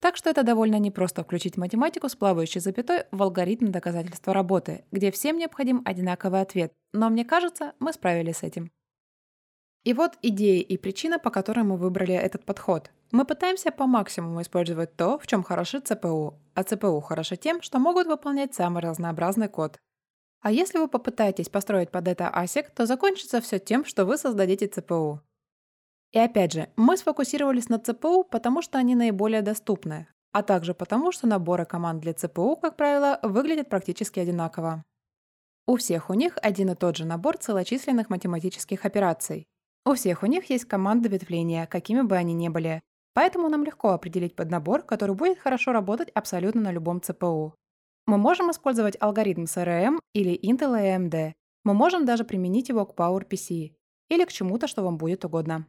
Так 0.00 0.16
что 0.16 0.30
это 0.30 0.42
довольно 0.42 0.80
непросто 0.80 1.22
включить 1.22 1.56
математику 1.56 2.08
с 2.08 2.16
плавающей 2.16 2.60
запятой 2.60 3.04
в 3.12 3.22
алгоритм 3.22 3.70
доказательства 3.70 4.34
работы, 4.34 4.86
где 4.90 5.12
всем 5.12 5.38
необходим 5.38 5.82
одинаковый 5.84 6.40
ответ. 6.40 6.72
Но 6.92 7.08
мне 7.10 7.24
кажется, 7.24 7.74
мы 7.78 7.92
справились 7.92 8.38
с 8.38 8.42
этим. 8.42 8.72
И 9.88 9.94
вот 9.94 10.18
идея 10.20 10.60
и 10.60 10.76
причина, 10.76 11.18
по 11.18 11.30
которой 11.30 11.64
мы 11.64 11.78
выбрали 11.78 12.12
этот 12.12 12.44
подход. 12.44 12.90
Мы 13.10 13.24
пытаемся 13.24 13.70
по 13.70 13.86
максимуму 13.86 14.42
использовать 14.42 14.94
то, 14.96 15.18
в 15.18 15.26
чем 15.26 15.42
хороши 15.42 15.80
ЦПУ, 15.80 16.38
а 16.52 16.62
ЦПУ 16.62 17.00
хороши 17.00 17.38
тем, 17.38 17.62
что 17.62 17.78
могут 17.78 18.06
выполнять 18.06 18.54
самый 18.54 18.82
разнообразный 18.82 19.48
код. 19.48 19.78
А 20.42 20.52
если 20.52 20.76
вы 20.76 20.88
попытаетесь 20.88 21.48
построить 21.48 21.90
под 21.90 22.06
это 22.06 22.24
ASIC, 22.24 22.66
то 22.76 22.84
закончится 22.84 23.40
все 23.40 23.58
тем, 23.58 23.86
что 23.86 24.04
вы 24.04 24.18
создадите 24.18 24.66
ЦПУ. 24.66 25.22
И 26.12 26.18
опять 26.18 26.52
же, 26.52 26.68
мы 26.76 26.98
сфокусировались 26.98 27.70
на 27.70 27.78
ЦПУ, 27.78 28.24
потому 28.24 28.60
что 28.60 28.76
они 28.76 28.94
наиболее 28.94 29.40
доступны, 29.40 30.06
а 30.32 30.42
также 30.42 30.74
потому, 30.74 31.12
что 31.12 31.26
наборы 31.26 31.64
команд 31.64 32.02
для 32.02 32.12
ЦПУ, 32.12 32.56
как 32.56 32.76
правило, 32.76 33.20
выглядят 33.22 33.70
практически 33.70 34.20
одинаково. 34.20 34.84
У 35.66 35.76
всех 35.76 36.10
у 36.10 36.12
них 36.12 36.36
один 36.42 36.72
и 36.72 36.74
тот 36.74 36.98
же 36.98 37.06
набор 37.06 37.38
целочисленных 37.38 38.10
математических 38.10 38.84
операций, 38.84 39.46
у 39.88 39.94
всех 39.94 40.22
у 40.22 40.26
них 40.26 40.50
есть 40.50 40.66
команды 40.66 41.08
ветвления, 41.08 41.66
какими 41.66 42.02
бы 42.02 42.16
они 42.16 42.34
ни 42.34 42.48
были. 42.48 42.80
Поэтому 43.14 43.48
нам 43.48 43.64
легко 43.64 43.90
определить 43.90 44.36
поднабор, 44.36 44.82
который 44.82 45.16
будет 45.16 45.38
хорошо 45.38 45.72
работать 45.72 46.10
абсолютно 46.10 46.60
на 46.60 46.72
любом 46.72 47.00
ЦПУ. 47.00 47.54
Мы 48.06 48.18
можем 48.18 48.50
использовать 48.50 48.96
алгоритм 49.00 49.44
CRM 49.44 49.98
или 50.14 50.38
Intel 50.38 50.78
AMD. 50.78 51.32
Мы 51.64 51.74
можем 51.74 52.04
даже 52.04 52.24
применить 52.24 52.68
его 52.68 52.86
к 52.86 52.94
PowerPC 52.94 53.72
или 54.10 54.24
к 54.24 54.32
чему-то, 54.32 54.66
что 54.66 54.82
вам 54.82 54.98
будет 54.98 55.24
угодно. 55.24 55.66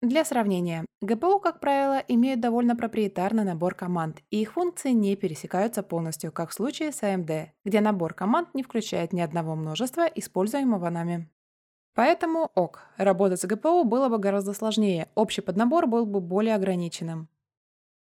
Для 0.00 0.24
сравнения, 0.24 0.84
GPU, 1.04 1.40
как 1.40 1.60
правило, 1.60 2.02
имеют 2.08 2.40
довольно 2.40 2.76
проприетарный 2.76 3.44
набор 3.44 3.74
команд, 3.74 4.22
и 4.30 4.40
их 4.40 4.52
функции 4.52 4.90
не 4.90 5.16
пересекаются 5.16 5.82
полностью, 5.82 6.30
как 6.30 6.50
в 6.50 6.54
случае 6.54 6.92
с 6.92 7.02
AMD, 7.02 7.48
где 7.64 7.80
набор 7.80 8.14
команд 8.14 8.54
не 8.54 8.62
включает 8.62 9.12
ни 9.12 9.20
одного 9.20 9.56
множества, 9.56 10.06
используемого 10.06 10.88
нами. 10.90 11.28
Поэтому 11.98 12.52
ок, 12.54 12.82
работать 12.96 13.40
с 13.40 13.44
ГПУ 13.44 13.82
было 13.82 14.08
бы 14.08 14.18
гораздо 14.18 14.52
сложнее, 14.52 15.08
общий 15.16 15.40
поднабор 15.40 15.88
был 15.88 16.06
бы 16.06 16.20
более 16.20 16.54
ограниченным. 16.54 17.28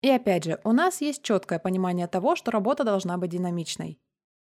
И 0.02 0.10
опять 0.10 0.44
же, 0.44 0.60
у 0.62 0.72
нас 0.72 1.00
есть 1.00 1.22
четкое 1.22 1.58
понимание 1.58 2.06
того, 2.06 2.36
что 2.36 2.50
работа 2.50 2.84
должна 2.84 3.16
быть 3.16 3.30
динамичной. 3.30 3.98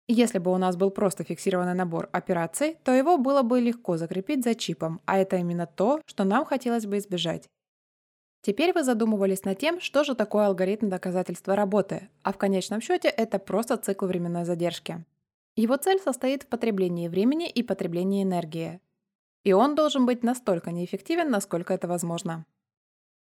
Если 0.07 0.39
бы 0.39 0.51
у 0.51 0.57
нас 0.57 0.77
был 0.77 0.89
просто 0.89 1.23
фиксированный 1.23 1.75
набор 1.75 2.09
операций, 2.11 2.79
то 2.83 2.91
его 2.91 3.19
было 3.19 3.43
бы 3.43 3.59
легко 3.59 3.97
закрепить 3.97 4.43
за 4.43 4.55
чипом, 4.55 4.99
а 5.05 5.19
это 5.19 5.35
именно 5.35 5.67
то, 5.67 6.01
что 6.07 6.23
нам 6.23 6.43
хотелось 6.43 6.87
бы 6.87 6.97
избежать. 6.97 7.47
Теперь 8.41 8.73
вы 8.73 8.81
задумывались 8.81 9.45
над 9.45 9.59
тем, 9.59 9.79
что 9.79 10.03
же 10.03 10.15
такое 10.15 10.47
алгоритм 10.47 10.89
доказательства 10.89 11.55
работы, 11.55 12.09
а 12.23 12.33
в 12.33 12.39
конечном 12.39 12.81
счете 12.81 13.09
это 13.09 13.37
просто 13.37 13.77
цикл 13.77 14.07
временной 14.07 14.45
задержки. 14.45 15.05
Его 15.55 15.77
цель 15.77 15.99
состоит 15.99 16.41
в 16.41 16.47
потреблении 16.47 17.07
времени 17.07 17.47
и 17.47 17.61
потреблении 17.61 18.23
энергии. 18.23 18.81
И 19.43 19.53
он 19.53 19.75
должен 19.75 20.05
быть 20.05 20.23
настолько 20.23 20.71
неэффективен, 20.71 21.29
насколько 21.29 21.73
это 21.73 21.87
возможно. 21.87 22.45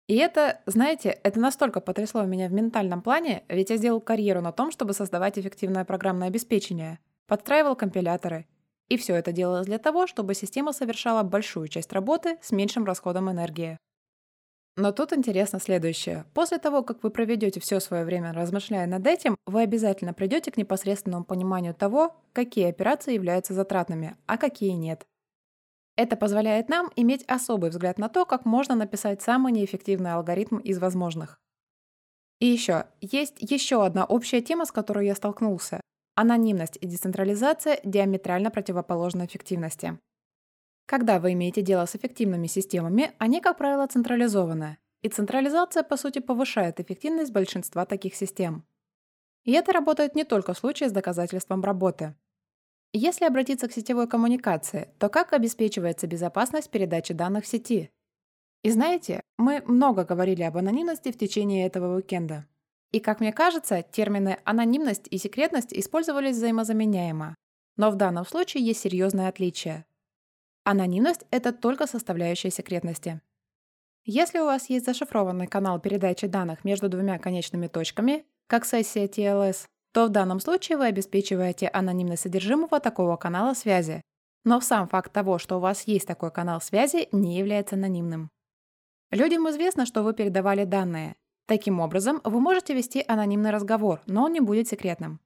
И 0.07 0.17
это, 0.17 0.61
знаете, 0.67 1.19
это 1.23 1.41
настолько 1.41 1.81
потрясло 1.81 2.25
меня 2.25 2.49
в 2.49 2.53
ментальном 2.53 3.01
плане, 3.01 3.45
ведь 3.49 3.71
я 3.71 3.77
сделал 3.77 4.01
карьеру 4.01 4.43
на 4.43 4.53
том, 4.53 4.71
чтобы 4.71 4.93
создавать 4.93 5.39
эффективное 5.39 5.85
программное 5.85 6.29
обеспечение, 6.29 6.99
подстраивал 7.27 7.75
компиляторы. 7.75 8.47
И 8.89 8.99
все 8.99 9.15
это 9.15 9.33
делалось 9.33 9.67
для 9.67 9.79
того, 9.79 10.07
чтобы 10.07 10.35
система 10.35 10.73
совершала 10.73 11.23
большую 11.23 11.69
часть 11.69 11.93
работы 11.93 12.37
с 12.43 12.53
меньшим 12.53 12.85
расходом 12.85 13.31
энергии. 13.31 13.79
Но 14.77 14.93
тут 14.93 15.13
интересно 15.13 15.61
следующее. 15.61 16.27
После 16.35 16.59
того, 16.59 16.83
как 16.83 17.03
вы 17.03 17.11
проведете 17.11 17.61
все 17.61 17.79
свое 17.81 18.05
время 18.05 18.33
размышляя 18.33 18.87
над 18.87 19.07
этим, 19.07 19.37
вы 19.47 19.63
обязательно 19.63 20.13
придете 20.13 20.51
к 20.51 20.57
непосредственному 20.57 21.25
пониманию 21.25 21.75
того, 21.75 22.17
какие 22.33 22.69
операции 22.69 23.15
являются 23.15 23.55
затратными, 23.55 24.17
а 24.27 24.37
какие 24.37 24.73
нет. 24.73 25.07
Это 25.97 26.17
позволяет 26.17 26.69
нам 26.69 26.91
иметь 26.97 27.25
особый 27.29 27.71
взгляд 27.71 27.99
на 27.99 28.09
то, 28.09 28.25
как 28.25 28.45
можно 28.45 28.75
написать 28.75 29.23
самый 29.23 29.53
неэффективный 29.53 30.13
алгоритм 30.13 30.59
из 30.59 30.79
возможных. 30.79 31.39
И 32.41 32.47
еще, 32.47 32.87
есть 33.01 33.37
еще 33.39 33.85
одна 33.85 34.05
общая 34.05 34.41
тема, 34.41 34.65
с 34.65 34.73
которой 34.73 35.07
я 35.07 35.15
столкнулся. 35.15 35.81
Анонимность 36.17 36.79
и 36.81 36.87
децентрализация 36.87 37.81
диаметрально 37.85 38.51
противоположны 38.51 39.25
эффективности. 39.25 39.99
Когда 40.87 41.19
вы 41.19 41.33
имеете 41.33 41.63
дело 41.63 41.87
с 41.87 41.97
эффективными 41.97 42.47
системами, 42.47 43.13
они, 43.19 43.41
как 43.41 43.57
правило, 43.57 43.87
централизованы. 43.87 44.79
И 45.03 45.09
централизация, 45.09 45.83
по 45.83 45.97
сути, 45.97 46.19
повышает 46.19 46.81
эффективность 46.81 47.33
большинства 47.33 47.87
таких 47.87 48.15
систем. 48.15 48.67
И 49.45 49.53
это 49.53 49.73
работает 49.73 50.15
не 50.15 50.25
только 50.25 50.55
в 50.55 50.59
случае 50.59 50.89
с 50.89 50.93
доказательством 50.93 51.63
работы. 51.63 52.15
Если 52.97 53.25
обратиться 53.25 53.67
к 53.67 53.73
сетевой 53.73 54.07
коммуникации, 54.07 54.89
то 55.01 55.09
как 55.09 55.33
обеспечивается 55.33 56.07
безопасность 56.07 56.71
передачи 56.71 57.13
данных 57.13 57.43
в 57.43 57.49
сети? 57.49 57.91
И 58.63 58.71
знаете, 58.71 59.21
мы 59.37 59.63
много 59.67 60.05
говорили 60.05 60.45
об 60.45 60.57
анонимности 60.57 61.11
в 61.11 61.19
течение 61.19 61.67
этого 61.67 61.97
уикенда. 61.97 62.47
И, 62.93 63.01
как 63.01 63.19
мне 63.19 63.33
кажется, 63.33 63.83
термины 63.83 64.39
«анонимность» 64.45 65.09
и 65.11 65.19
«секретность» 65.19 65.73
использовались 65.73 66.37
взаимозаменяемо. 66.37 67.35
Но 67.77 67.91
в 67.91 67.97
данном 67.97 68.25
случае 68.25 68.65
есть 68.65 68.83
серьезное 68.83 69.29
отличие. 69.29 69.87
Анонимность– 70.63 71.25
это 71.33 71.53
только 71.53 71.89
составляющая 71.89 72.53
секретности. 72.53 73.21
Если 74.05 74.39
у 74.39 74.45
вас 74.45 74.71
есть 74.71 74.87
зашифрованный 74.87 75.49
канал 75.49 75.81
передачи 75.81 76.29
данных 76.29 76.63
между 76.63 76.89
двумя 76.89 77.19
конечными 77.19 77.67
точками, 77.67 78.25
как 78.47 78.65
сессия 78.65 79.09
TLS, 79.09 79.67
то 79.95 80.07
в 80.07 80.09
данном 80.09 80.41
случае 80.41 80.77
вы 80.77 80.87
обеспечиваете 80.87 81.69
анонимность 81.69 82.23
содержимого 82.23 82.81
такого 82.81 83.17
канала 83.17 83.55
связи. 83.55 84.03
Но 84.43 84.61
сам 84.61 84.89
факт 84.89 85.13
того, 85.13 85.39
что 85.39 85.57
у 85.57 85.61
вас 85.61 85.85
есть 85.87 86.09
такой 86.09 86.33
канал 86.33 86.61
связи, 86.61 87.09
не 87.13 87.39
является 87.39 87.77
анонимным. 87.77 88.29
Людям 89.13 89.49
известно, 89.49 89.87
что 89.87 90.03
вы 90.03 90.13
передавали 90.13 90.65
данные. 90.65 91.15
Таким 91.47 91.79
образом, 91.79 92.21
вы 92.25 92.41
можете 92.41 92.75
вести 92.75 93.05
анонимный 93.07 93.51
разговор, 93.53 94.01
но 94.07 94.25
он 94.25 94.33
не 94.33 94.41
будет 94.41 94.67
секретным. 94.67 95.21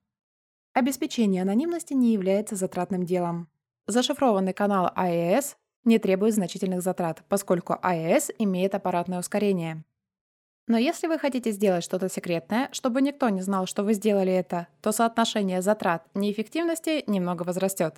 Обеспечение 0.75 1.43
анонимности 1.43 1.95
не 1.95 2.13
является 2.13 2.55
затратным 2.55 3.05
делом. 3.07 3.49
Зашифрованный 3.87 4.53
канал 4.53 4.93
AES 4.95 5.57
не 5.85 5.99
требует 5.99 6.35
значительных 6.35 6.83
затрат, 6.83 7.25
поскольку 7.31 7.73
AES 7.73 8.35
имеет 8.39 8.75
аппаратное 8.75 9.19
ускорение. 9.21 9.83
Но 10.69 10.77
если 10.77 11.07
вы 11.07 11.19
хотите 11.19 11.51
сделать 11.51 11.83
что-то 11.83 12.11
секретное, 12.11 12.69
чтобы 12.73 13.01
никто 13.01 13.31
не 13.31 13.41
знал, 13.41 13.67
что 13.67 13.83
вы 13.83 13.95
сделали 13.95 14.33
это, 14.33 14.69
то 14.83 14.93
соотношение 14.93 15.63
затрат 15.63 16.05
неэффективности 16.15 17.05
немного 17.07 17.43
возрастет. 17.43 17.97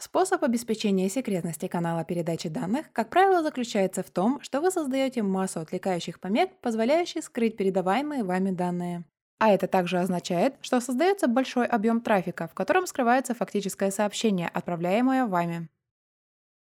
Способ 0.00 0.44
обеспечения 0.44 1.08
секретности 1.08 1.66
канала 1.66 2.04
передачи 2.04 2.48
данных, 2.48 2.86
как 2.92 3.10
правило, 3.10 3.42
заключается 3.42 4.04
в 4.04 4.10
том, 4.10 4.40
что 4.42 4.60
вы 4.60 4.70
создаете 4.70 5.24
массу 5.24 5.58
отвлекающих 5.58 6.20
помех, 6.20 6.50
позволяющих 6.60 7.24
скрыть 7.24 7.56
передаваемые 7.56 8.22
вами 8.22 8.52
данные. 8.52 9.04
А 9.40 9.50
это 9.50 9.66
также 9.66 9.98
означает, 9.98 10.54
что 10.60 10.80
создается 10.80 11.26
большой 11.26 11.66
объем 11.66 12.00
трафика, 12.00 12.46
в 12.46 12.54
котором 12.54 12.86
скрывается 12.86 13.34
фактическое 13.34 13.90
сообщение, 13.90 14.48
отправляемое 14.48 15.26
вами. 15.26 15.68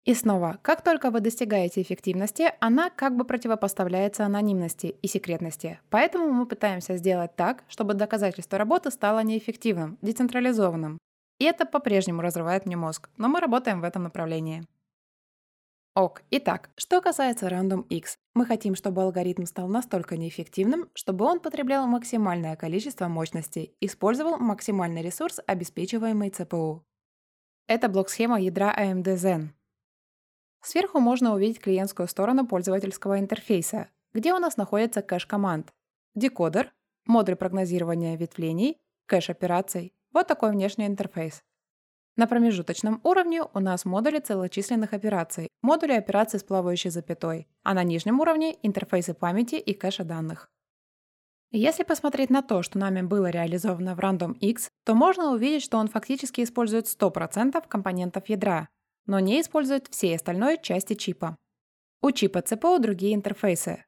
И 0.05 0.13
снова, 0.13 0.59
как 0.61 0.83
только 0.83 1.11
вы 1.11 1.21
достигаете 1.21 1.81
эффективности, 1.81 2.53
она 2.61 2.91
как 2.91 3.17
бы 3.17 3.25
противопоставляется 3.25 4.27
анонимности 4.27 4.97
и 5.01 5.09
секретности. 5.09 5.81
Поэтому 5.89 6.31
мы 6.31 6.45
пытаемся 6.45 6.97
сделать 6.97 7.35
так, 7.37 7.65
чтобы 7.69 7.95
доказательство 7.95 8.59
работы 8.59 8.91
стало 8.91 9.21
неэффективным, 9.23 9.97
децентрализованным. 10.03 10.99
И 11.39 11.45
это 11.47 11.65
по-прежнему 11.65 12.21
разрывает 12.21 12.67
мне 12.67 12.77
мозг, 12.77 13.09
но 13.17 13.29
мы 13.29 13.41
работаем 13.41 13.81
в 13.81 13.85
этом 13.85 14.03
направлении. 14.03 14.67
Ок. 15.95 16.23
Итак, 16.31 16.71
что 16.77 17.01
касается 17.01 17.47
Random 17.47 17.87
X, 17.89 18.19
мы 18.35 18.45
хотим, 18.45 18.75
чтобы 18.75 19.03
алгоритм 19.03 19.45
стал 19.45 19.69
настолько 19.69 20.17
неэффективным, 20.19 20.91
чтобы 20.93 21.25
он 21.25 21.41
потреблял 21.41 21.87
максимальное 21.87 22.57
количество 22.57 23.09
мощности, 23.09 23.73
использовал 23.81 24.37
максимальный 24.37 25.03
ресурс, 25.03 25.41
обеспечиваемый 25.47 26.31
ЦПУ. 26.31 26.85
Это 27.69 27.89
блок-схема 27.89 28.41
ядра 28.41 28.75
AMD 28.77 29.15
Zen. 29.15 29.49
Сверху 30.65 30.99
можно 30.99 31.35
увидеть 31.35 31.61
клиентскую 31.61 32.09
сторону 32.09 32.47
пользовательского 32.47 33.21
интерфейса, 33.21 33.89
где 34.15 34.33
у 34.33 34.39
нас 34.39 34.57
находится 34.57 35.03
кэш 35.03 35.27
команд, 35.27 35.75
декодер, 36.15 36.73
модуль 37.05 37.37
прогнозирования 37.37 38.17
ветвлений, 38.17 38.79
кэш 39.05 39.29
операций. 39.29 39.93
Вот 40.15 40.27
такой 40.27 40.53
внешний 40.53 40.87
интерфейс. 40.87 41.43
На 42.17 42.27
промежуточном 42.27 43.01
уровне 43.05 43.43
у 43.43 43.61
нас 43.61 43.85
модули 43.85 44.21
целочисленных 44.21 44.95
операций, 44.95 45.49
модули 45.61 45.93
операций 45.93 46.41
с 46.41 46.45
плавающей 46.45 46.89
запятой, 46.89 47.47
а 47.63 47.75
на 47.75 47.83
нижнем 47.83 48.21
уровне 48.21 48.57
интерфейсы 48.63 49.13
памяти 49.13 49.57
и 49.57 49.75
кэша 49.75 50.05
данных. 50.05 50.49
Если 51.51 51.83
посмотреть 51.83 52.31
на 52.31 52.41
то, 52.41 52.63
что 52.63 52.79
нами 52.79 53.03
было 53.03 53.29
реализовано 53.29 53.95
в 53.95 54.01
Random 54.01 54.33
X, 54.39 54.71
то 54.85 54.95
можно 54.95 55.31
увидеть, 55.33 55.63
что 55.63 55.77
он 55.77 55.89
фактически 55.89 56.43
использует 56.43 56.87
100% 56.87 57.63
компонентов 57.69 58.29
ядра, 58.29 58.69
но 59.07 59.21
не 59.21 59.41
использует 59.41 59.89
все 59.91 60.15
остальные 60.17 60.59
части 60.63 60.95
чипа. 60.95 61.37
У 62.03 62.11
чипа 62.11 62.43
ЦПУ 62.43 62.79
другие 62.79 63.15
интерфейсы. 63.15 63.85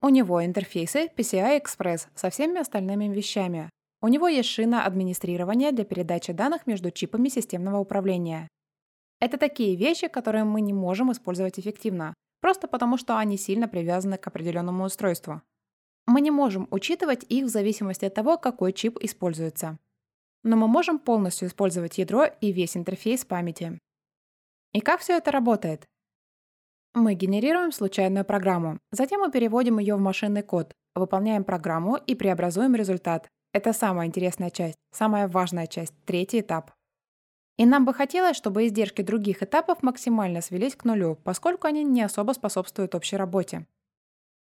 У 0.00 0.08
него 0.08 0.44
интерфейсы 0.44 1.08
PCI 1.16 1.62
Express 1.62 2.08
со 2.14 2.30
всеми 2.30 2.60
остальными 2.60 3.06
вещами, 3.12 3.70
у 4.00 4.06
него 4.06 4.28
есть 4.28 4.48
шина 4.48 4.84
администрирования 4.84 5.72
для 5.72 5.84
передачи 5.84 6.32
данных 6.32 6.68
между 6.68 6.92
чипами 6.92 7.28
системного 7.28 7.78
управления. 7.78 8.46
Это 9.20 9.38
такие 9.38 9.74
вещи, 9.74 10.06
которые 10.06 10.44
мы 10.44 10.60
не 10.60 10.72
можем 10.72 11.10
использовать 11.10 11.58
эффективно, 11.58 12.14
просто 12.40 12.68
потому 12.68 12.96
что 12.96 13.18
они 13.18 13.36
сильно 13.36 13.66
привязаны 13.66 14.16
к 14.16 14.26
определенному 14.28 14.84
устройству. 14.84 15.42
Мы 16.06 16.20
не 16.20 16.30
можем 16.30 16.68
учитывать 16.70 17.24
их 17.28 17.46
в 17.46 17.48
зависимости 17.48 18.04
от 18.04 18.14
того, 18.14 18.38
какой 18.38 18.72
чип 18.72 18.98
используется. 19.00 19.78
Но 20.44 20.56
мы 20.56 20.68
можем 20.68 21.00
полностью 21.00 21.48
использовать 21.48 21.98
ядро 21.98 22.24
и 22.40 22.52
весь 22.52 22.76
интерфейс 22.76 23.24
памяти. 23.24 23.80
И 24.72 24.80
как 24.80 25.00
все 25.00 25.16
это 25.16 25.30
работает? 25.30 25.86
Мы 26.94 27.14
генерируем 27.14 27.72
случайную 27.72 28.24
программу, 28.24 28.78
затем 28.90 29.20
мы 29.20 29.30
переводим 29.30 29.78
ее 29.78 29.94
в 29.96 30.00
машинный 30.00 30.42
код, 30.42 30.72
выполняем 30.94 31.44
программу 31.44 31.96
и 31.96 32.14
преобразуем 32.14 32.74
результат, 32.74 33.28
это 33.52 33.72
самая 33.72 34.06
интересная 34.06 34.50
часть, 34.50 34.76
самая 34.92 35.26
важная 35.26 35.66
часть, 35.66 35.94
третий 36.04 36.40
этап. 36.40 36.72
И 37.56 37.66
нам 37.66 37.84
бы 37.84 37.94
хотелось, 37.94 38.36
чтобы 38.36 38.66
издержки 38.66 39.02
других 39.02 39.42
этапов 39.42 39.82
максимально 39.82 40.42
свелись 40.42 40.76
к 40.76 40.84
нулю, 40.84 41.16
поскольку 41.24 41.66
они 41.66 41.82
не 41.82 42.02
особо 42.02 42.32
способствуют 42.32 42.94
общей 42.94 43.16
работе. 43.16 43.66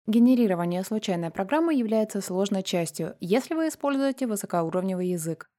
Генерирование 0.08 0.84
случайной 0.84 1.30
программы 1.30 1.76
является 1.76 2.20
сложной 2.20 2.64
частью, 2.64 3.16
если 3.20 3.54
вы 3.54 3.68
используете 3.68 4.26
высокоуровневый 4.26 5.08
язык. 5.08 5.50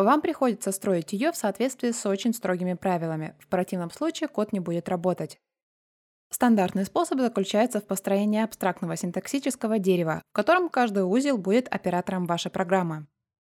Вам 0.00 0.22
приходится 0.22 0.72
строить 0.72 1.12
ее 1.12 1.30
в 1.30 1.36
соответствии 1.36 1.90
с 1.90 2.06
очень 2.06 2.32
строгими 2.32 2.72
правилами, 2.72 3.36
в 3.38 3.48
противном 3.48 3.90
случае 3.90 4.28
код 4.28 4.50
не 4.50 4.58
будет 4.58 4.88
работать. 4.88 5.38
Стандартный 6.30 6.86
способ 6.86 7.20
заключается 7.20 7.80
в 7.80 7.86
построении 7.86 8.40
абстрактного 8.40 8.96
синтаксического 8.96 9.78
дерева, 9.78 10.22
в 10.30 10.32
котором 10.32 10.70
каждый 10.70 11.04
узел 11.04 11.36
будет 11.36 11.68
оператором 11.68 12.24
вашей 12.24 12.50
программы. 12.50 13.08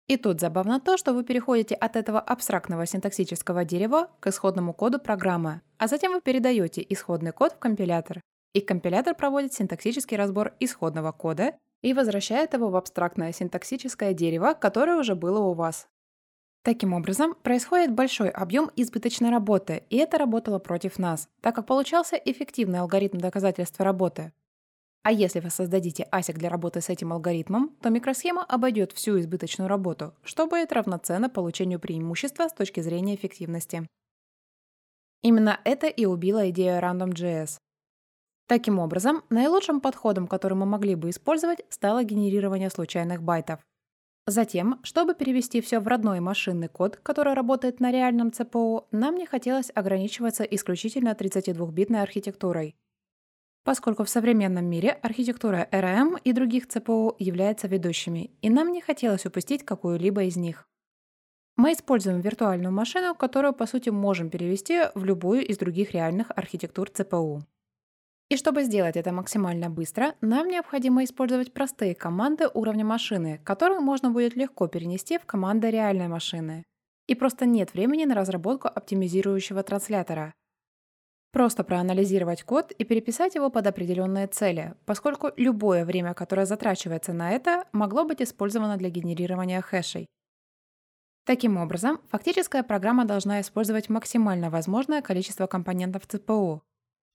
И 0.06 0.18
тут 0.18 0.40
забавно 0.40 0.80
то, 0.80 0.98
что 0.98 1.14
вы 1.16 1.24
переходите 1.24 1.74
от 1.74 1.96
этого 1.96 2.20
абстрактного 2.20 2.86
синтаксического 2.86 3.66
дерева 3.66 4.12
к 4.20 4.28
исходному 4.28 4.72
коду 4.72 5.00
программы, 5.00 5.62
а 5.80 5.88
затем 5.88 6.14
вы 6.14 6.22
передаете 6.22 6.86
исходный 6.88 7.32
код 7.32 7.54
в 7.54 7.58
компилятор. 7.58 8.22
И 8.54 8.62
компилятор 8.62 9.16
проводит 9.16 9.54
синтаксический 9.54 10.16
разбор 10.16 10.54
исходного 10.60 11.12
кода 11.12 11.56
и 11.82 11.96
возвращает 11.96 12.54
его 12.54 12.70
в 12.70 12.76
абстрактное 12.76 13.32
синтаксическое 13.32 14.14
дерево, 14.14 14.54
которое 14.54 14.98
уже 14.98 15.16
было 15.16 15.40
у 15.40 15.56
вас. 15.56 15.88
Таким 16.66 16.94
образом, 16.94 17.36
происходит 17.44 17.94
большой 17.94 18.30
объем 18.30 18.72
избыточной 18.76 19.30
работы, 19.30 19.84
и 19.92 19.98
это 19.98 20.18
работало 20.18 20.58
против 20.58 20.98
нас, 20.98 21.30
так 21.42 21.54
как 21.54 21.68
получался 21.68 22.16
эффективный 22.16 22.80
алгоритм 22.80 23.20
доказательства 23.20 23.86
работы. 23.86 24.34
А 25.04 25.12
если 25.12 25.42
вы 25.42 25.52
создадите 25.52 26.08
ASIC 26.12 26.34
для 26.34 26.50
работы 26.50 26.82
с 26.82 26.90
этим 26.90 27.14
алгоритмом, 27.14 27.70
то 27.84 27.90
микросхема 27.92 28.44
обойдет 28.44 28.94
всю 28.94 29.20
избыточную 29.20 29.68
работу, 29.70 30.16
что 30.24 30.48
будет 30.48 30.74
равноценно 30.74 31.30
получению 31.30 31.80
преимущества 31.80 32.48
с 32.48 32.54
точки 32.54 32.80
зрения 32.80 33.14
эффективности. 33.14 33.88
Именно 35.22 35.60
это 35.66 35.86
и 35.86 36.06
убило 36.06 36.50
идею 36.50 36.82
Random.js. 36.82 37.60
Таким 38.48 38.80
образом, 38.80 39.22
наилучшим 39.30 39.82
подходом, 39.82 40.26
который 40.26 40.56
мы 40.56 40.66
могли 40.66 40.96
бы 40.96 41.12
использовать, 41.12 41.60
стало 41.70 42.04
генерирование 42.04 42.72
случайных 42.72 43.22
байтов. 43.22 43.60
Затем, 44.28 44.80
чтобы 44.82 45.14
перевести 45.14 45.62
все 45.62 45.80
в 45.80 45.88
родной 45.88 46.20
машинный 46.20 46.68
код, 46.68 46.98
который 46.98 47.34
работает 47.34 47.80
на 47.80 47.92
реальном 47.92 48.32
ЦПУ, 48.32 48.88
нам 48.92 49.18
не 49.18 49.28
хотелось 49.28 49.72
ограничиваться 49.76 50.44
исключительно 50.44 51.10
32-битной 51.10 52.02
архитектурой. 52.02 52.76
Поскольку 53.64 54.04
в 54.04 54.10
современном 54.10 54.66
мире 54.66 54.92
архитектура 55.04 55.68
RAM 55.72 56.20
и 56.24 56.34
других 56.34 56.68
ЦПУ 56.68 57.16
является 57.20 57.68
ведущими, 57.68 58.32
и 58.42 58.50
нам 58.50 58.72
не 58.72 58.82
хотелось 58.82 59.28
упустить 59.28 59.64
какую-либо 59.64 60.24
из 60.24 60.38
них. 60.38 60.68
Мы 61.56 61.74
используем 61.74 62.22
виртуальную 62.22 62.74
машину, 62.74 63.14
которую 63.14 63.54
по 63.54 63.68
сути 63.68 63.90
можем 63.90 64.32
перевести 64.32 64.82
в 64.96 65.06
любую 65.06 65.46
из 65.46 65.60
других 65.60 65.92
реальных 65.92 66.32
архитектур 66.36 66.90
ЦПУ. 66.90 67.44
Чтобы 68.38 68.64
сделать 68.64 68.98
это 68.98 69.12
максимально 69.12 69.70
быстро, 69.70 70.16
нам 70.22 70.48
необходимо 70.48 71.04
использовать 71.04 71.54
простые 71.54 71.96
команды 71.96 72.48
уровня 72.54 72.84
машины, 72.84 73.40
которые 73.44 73.80
можно 73.80 74.12
будет 74.12 74.36
легко 74.36 74.68
перенести 74.68 75.18
в 75.18 75.26
команды 75.26 75.72
реальной 75.72 76.08
машины. 76.08 76.64
И 77.08 77.16
просто 77.16 77.46
нет 77.46 77.74
времени 77.74 78.06
на 78.06 78.16
разработку 78.16 78.68
оптимизирующего 78.68 79.64
транслятора. 79.64 80.34
Просто 81.32 81.64
проанализировать 81.64 82.44
код 82.44 82.72
и 82.72 82.84
переписать 82.84 83.36
его 83.36 83.50
под 83.50 83.68
определенные 83.68 84.28
цели, 84.28 84.74
поскольку 84.86 85.32
любое 85.38 85.86
время, 85.86 86.14
которое 86.14 86.46
затрачивается 86.46 87.14
на 87.14 87.32
это, 87.32 87.66
могло 87.74 88.06
быть 88.06 88.22
использовано 88.22 88.78
для 88.78 88.90
генерирования 88.90 89.62
хэшей. 89.62 90.08
Таким 91.26 91.58
образом, 91.58 92.00
фактическая 92.10 92.64
программа 92.64 93.06
должна 93.06 93.42
использовать 93.42 93.90
максимально 93.90 94.50
возможное 94.50 95.02
количество 95.02 95.48
компонентов 95.48 96.08
ЦПУ, 96.08 96.64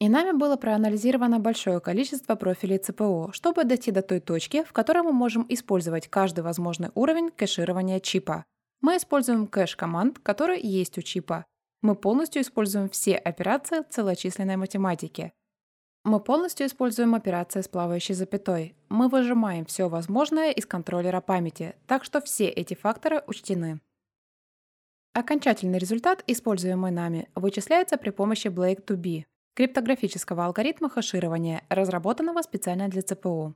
и 0.00 0.08
нами 0.08 0.32
было 0.32 0.56
проанализировано 0.56 1.40
большое 1.40 1.78
количество 1.78 2.34
профилей 2.34 2.78
ЦПО, 2.78 3.30
чтобы 3.32 3.64
дойти 3.64 3.90
до 3.90 4.00
той 4.00 4.20
точки, 4.20 4.64
в 4.64 4.72
которой 4.72 5.02
мы 5.02 5.12
можем 5.12 5.44
использовать 5.50 6.08
каждый 6.08 6.40
возможный 6.40 6.90
уровень 6.94 7.30
кэширования 7.30 8.00
чипа. 8.00 8.46
Мы 8.80 8.96
используем 8.96 9.46
кэш 9.46 9.76
команд, 9.76 10.18
которые 10.18 10.60
есть 10.62 10.96
у 10.96 11.02
чипа. 11.02 11.44
Мы 11.82 11.94
полностью 11.94 12.40
используем 12.40 12.88
все 12.88 13.14
операции 13.14 13.84
целочисленной 13.90 14.56
математики. 14.56 15.34
Мы 16.04 16.18
полностью 16.18 16.66
используем 16.66 17.14
операции 17.14 17.60
с 17.60 17.68
плавающей 17.68 18.14
запятой. 18.14 18.74
Мы 18.88 19.08
выжимаем 19.08 19.66
все 19.66 19.90
возможное 19.90 20.50
из 20.50 20.64
контроллера 20.64 21.20
памяти, 21.20 21.76
так 21.86 22.04
что 22.04 22.22
все 22.22 22.48
эти 22.48 22.72
факторы 22.72 23.22
учтены. 23.26 23.82
Окончательный 25.12 25.78
результат, 25.78 26.24
используемый 26.26 26.90
нами, 26.90 27.28
вычисляется 27.34 27.98
при 27.98 28.08
помощи 28.08 28.46
Blake2B, 28.46 29.24
криптографического 29.61 30.46
алгоритма 30.46 30.88
хеширования, 30.88 31.64
разработанного 31.68 32.40
специально 32.40 32.88
для 32.88 33.03
ЦПУ. 33.03 33.55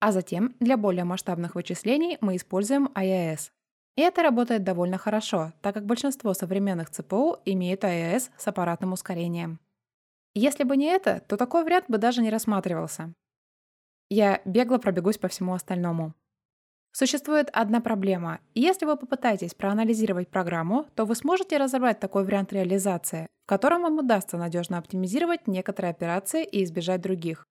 А 0.00 0.12
затем 0.12 0.54
для 0.60 0.78
более 0.78 1.04
масштабных 1.04 1.56
вычислений 1.56 2.16
мы 2.22 2.36
используем 2.36 2.86
IIS. 2.94 3.50
И 3.96 4.00
это 4.00 4.22
работает 4.22 4.64
довольно 4.64 4.96
хорошо, 4.96 5.52
так 5.60 5.74
как 5.74 5.84
большинство 5.84 6.32
современных 6.32 6.88
ЦПУ 6.88 7.36
имеют 7.44 7.84
IIS 7.84 8.30
с 8.38 8.48
аппаратным 8.48 8.94
ускорением. 8.94 9.60
Если 10.34 10.64
бы 10.64 10.74
не 10.78 10.86
это, 10.86 11.20
то 11.28 11.36
такой 11.36 11.64
вариант 11.64 11.84
бы 11.88 11.98
даже 11.98 12.22
не 12.22 12.30
рассматривался. 12.30 13.12
Я 14.08 14.40
бегло 14.46 14.78
пробегусь 14.78 15.18
по 15.18 15.28
всему 15.28 15.52
остальному. 15.52 16.14
Существует 16.92 17.48
одна 17.52 17.80
проблема. 17.80 18.40
Если 18.54 18.86
вы 18.86 18.96
попытаетесь 18.96 19.54
проанализировать 19.54 20.28
программу, 20.28 20.86
то 20.94 21.04
вы 21.04 21.14
сможете 21.14 21.56
разобрать 21.56 22.00
такой 22.00 22.24
вариант 22.24 22.52
реализации, 22.52 23.26
в 23.44 23.48
котором 23.48 23.82
вам 23.82 23.98
удастся 23.98 24.36
надежно 24.36 24.78
оптимизировать 24.78 25.46
некоторые 25.46 25.90
операции 25.90 26.44
и 26.44 26.64
избежать 26.64 27.00
других. 27.00 27.46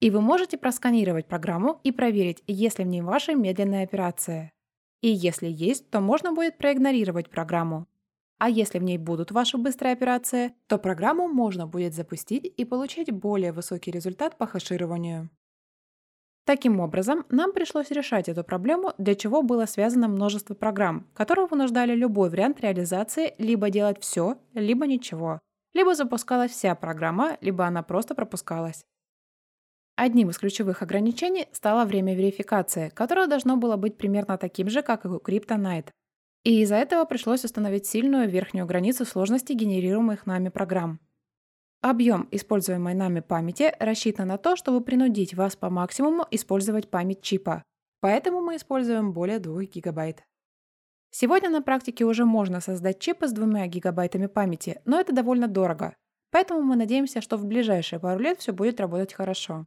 И 0.00 0.10
вы 0.10 0.20
можете 0.20 0.58
просканировать 0.58 1.26
программу 1.26 1.80
и 1.84 1.92
проверить, 1.92 2.42
есть 2.46 2.78
ли 2.78 2.84
в 2.84 2.88
ней 2.88 3.00
ваши 3.00 3.34
медленные 3.34 3.84
операции. 3.84 4.52
И 5.00 5.08
если 5.08 5.48
есть, 5.48 5.90
то 5.90 6.00
можно 6.00 6.32
будет 6.32 6.58
проигнорировать 6.58 7.30
программу. 7.30 7.86
А 8.38 8.50
если 8.50 8.78
в 8.78 8.82
ней 8.82 8.98
будут 8.98 9.30
ваши 9.30 9.56
быстрые 9.56 9.92
операции, 9.92 10.54
то 10.66 10.76
программу 10.78 11.28
можно 11.28 11.66
будет 11.66 11.94
запустить 11.94 12.44
и 12.44 12.64
получить 12.64 13.10
более 13.10 13.52
высокий 13.52 13.90
результат 13.90 14.36
по 14.36 14.46
хешированию. 14.46 15.30
Таким 16.44 16.80
образом, 16.80 17.24
нам 17.30 17.52
пришлось 17.52 17.90
решать 17.90 18.28
эту 18.28 18.44
проблему, 18.44 18.92
для 18.98 19.14
чего 19.14 19.42
было 19.42 19.64
связано 19.64 20.08
множество 20.08 20.54
программ, 20.54 21.06
которые 21.14 21.46
вынуждали 21.46 21.94
любой 21.94 22.28
вариант 22.28 22.60
реализации 22.60 23.34
либо 23.38 23.70
делать 23.70 23.98
все, 24.00 24.36
либо 24.52 24.86
ничего. 24.86 25.40
Либо 25.72 25.94
запускалась 25.94 26.50
вся 26.50 26.74
программа, 26.74 27.38
либо 27.40 27.64
она 27.64 27.82
просто 27.82 28.14
пропускалась. 28.14 28.84
Одним 29.96 30.30
из 30.30 30.38
ключевых 30.38 30.82
ограничений 30.82 31.48
стало 31.52 31.86
время 31.86 32.14
верификации, 32.14 32.90
которое 32.90 33.26
должно 33.26 33.56
было 33.56 33.76
быть 33.76 33.96
примерно 33.96 34.36
таким 34.36 34.68
же, 34.68 34.82
как 34.82 35.04
и 35.04 35.08
у 35.08 35.18
Kryptonite. 35.18 35.88
И 36.44 36.60
из-за 36.60 36.76
этого 36.76 37.06
пришлось 37.06 37.44
установить 37.44 37.86
сильную 37.86 38.28
верхнюю 38.28 38.66
границу 38.66 39.06
сложности 39.06 39.54
генерируемых 39.54 40.26
нами 40.26 40.50
программ. 40.50 41.00
Объем 41.84 42.28
используемой 42.30 42.94
нами 42.94 43.20
памяти 43.20 43.74
рассчитан 43.78 44.28
на 44.28 44.38
то, 44.38 44.56
чтобы 44.56 44.80
принудить 44.80 45.34
вас 45.34 45.54
по 45.54 45.68
максимуму 45.68 46.26
использовать 46.30 46.88
память 46.88 47.20
чипа. 47.20 47.62
Поэтому 48.00 48.40
мы 48.40 48.56
используем 48.56 49.12
более 49.12 49.38
2 49.38 49.64
гигабайт. 49.64 50.24
Сегодня 51.10 51.50
на 51.50 51.60
практике 51.60 52.06
уже 52.06 52.24
можно 52.24 52.62
создать 52.62 53.00
чипы 53.00 53.28
с 53.28 53.32
двумя 53.32 53.66
гигабайтами 53.66 54.28
памяти, 54.28 54.80
но 54.86 54.98
это 54.98 55.12
довольно 55.12 55.46
дорого. 55.46 55.94
Поэтому 56.30 56.62
мы 56.62 56.76
надеемся, 56.76 57.20
что 57.20 57.36
в 57.36 57.44
ближайшие 57.44 58.00
пару 58.00 58.18
лет 58.18 58.38
все 58.38 58.54
будет 58.54 58.80
работать 58.80 59.12
хорошо. 59.12 59.66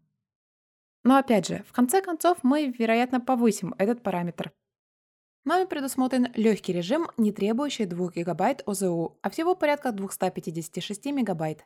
Но 1.04 1.18
опять 1.18 1.48
же, 1.48 1.64
в 1.68 1.72
конце 1.72 2.02
концов 2.02 2.40
мы, 2.42 2.74
вероятно, 2.80 3.22
повысим 3.22 3.76
этот 3.78 4.02
параметр. 4.02 4.52
Нами 5.46 5.66
предусмотрен 5.66 6.32
легкий 6.34 6.74
режим, 6.74 7.12
не 7.18 7.32
требующий 7.32 7.86
2 7.86 8.08
ГБ 8.08 8.64
ОЗУ, 8.66 9.20
а 9.22 9.30
всего 9.30 9.54
порядка 9.54 9.92
256 9.92 11.06
МБ. 11.06 11.62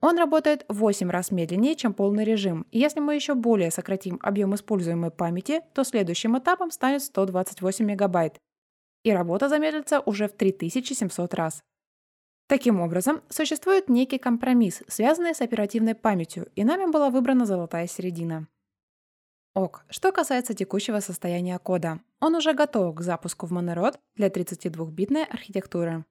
Он 0.00 0.18
работает 0.18 0.64
в 0.68 0.78
8 0.78 1.10
раз 1.10 1.30
медленнее, 1.30 1.74
чем 1.74 1.94
полный 1.94 2.24
режим, 2.24 2.66
и 2.70 2.78
если 2.78 3.00
мы 3.00 3.14
еще 3.14 3.34
более 3.34 3.70
сократим 3.70 4.18
объем 4.22 4.54
используемой 4.54 5.10
памяти, 5.10 5.62
то 5.74 5.84
следующим 5.84 6.38
этапом 6.38 6.70
станет 6.70 7.02
128 7.02 7.92
МБ, 7.92 8.38
и 9.04 9.12
работа 9.12 9.48
замедлится 9.48 10.00
уже 10.00 10.28
в 10.28 10.32
3700 10.32 11.32
раз. 11.34 11.62
Таким 12.48 12.80
образом, 12.80 13.22
существует 13.28 13.88
некий 13.88 14.18
компромисс, 14.18 14.82
связанный 14.86 15.34
с 15.34 15.40
оперативной 15.40 15.94
памятью, 15.94 16.48
и 16.54 16.64
нами 16.64 16.90
была 16.90 17.10
выбрана 17.10 17.46
золотая 17.46 17.86
середина. 17.86 18.46
Ок, 19.54 19.84
что 19.88 20.12
касается 20.12 20.54
текущего 20.54 21.00
состояния 21.00 21.58
кода, 21.58 22.00
он 22.20 22.34
уже 22.34 22.52
готов 22.52 22.94
к 22.94 23.00
запуску 23.00 23.46
в 23.46 23.52
монород 23.52 23.98
для 24.14 24.28
32-битной 24.28 25.24
архитектуры. 25.24 26.04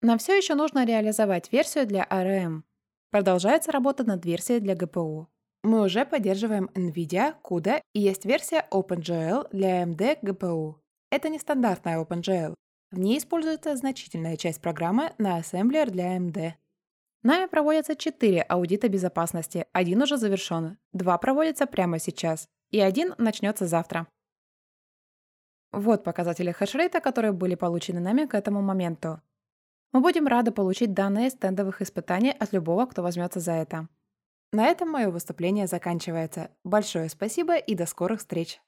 Нам 0.00 0.18
все 0.18 0.36
еще 0.36 0.54
нужно 0.54 0.86
реализовать 0.86 1.52
версию 1.52 1.86
для 1.86 2.06
ARM. 2.10 2.62
Продолжается 3.10 3.72
работа 3.72 4.04
над 4.04 4.24
версией 4.24 4.60
для 4.60 4.74
GPU. 4.74 5.26
Мы 5.64 5.82
уже 5.82 6.06
поддерживаем 6.06 6.70
NVIDIA, 6.74 7.34
CUDA 7.42 7.82
и 7.92 8.00
есть 8.00 8.24
версия 8.24 8.66
OpenGL 8.70 9.48
для 9.50 9.82
AMD 9.82 10.20
GPU. 10.22 10.76
Это 11.10 11.28
не 11.28 11.40
стандартная 11.40 11.98
OpenGL. 12.00 12.54
В 12.92 12.98
ней 12.98 13.18
используется 13.18 13.74
значительная 13.74 14.36
часть 14.36 14.60
программы 14.60 15.12
на 15.18 15.36
ассемблер 15.36 15.90
для 15.90 16.16
AMD. 16.16 16.52
Нами 17.22 17.46
проводятся 17.46 17.96
4 17.96 18.42
аудита 18.42 18.88
безопасности, 18.88 19.66
один 19.72 20.02
уже 20.02 20.16
завершен, 20.16 20.78
два 20.92 21.18
проводятся 21.18 21.66
прямо 21.66 21.98
сейчас, 21.98 22.46
и 22.70 22.80
один 22.80 23.14
начнется 23.18 23.66
завтра. 23.66 24.06
Вот 25.72 26.04
показатели 26.04 26.52
хешрейта, 26.52 27.00
которые 27.00 27.32
были 27.32 27.56
получены 27.56 28.00
нами 28.00 28.24
к 28.24 28.34
этому 28.34 28.62
моменту. 28.62 29.20
Мы 29.92 30.00
будем 30.00 30.26
рады 30.26 30.52
получить 30.52 30.94
данные 30.94 31.30
стендовых 31.30 31.82
испытаний 31.82 32.30
от 32.30 32.52
любого, 32.52 32.86
кто 32.86 33.02
возьмется 33.02 33.40
за 33.40 33.52
это. 33.52 33.88
На 34.52 34.66
этом 34.66 34.88
мое 34.88 35.10
выступление 35.10 35.66
заканчивается. 35.66 36.50
Большое 36.64 37.08
спасибо 37.08 37.56
и 37.56 37.74
до 37.74 37.86
скорых 37.86 38.20
встреч! 38.20 38.60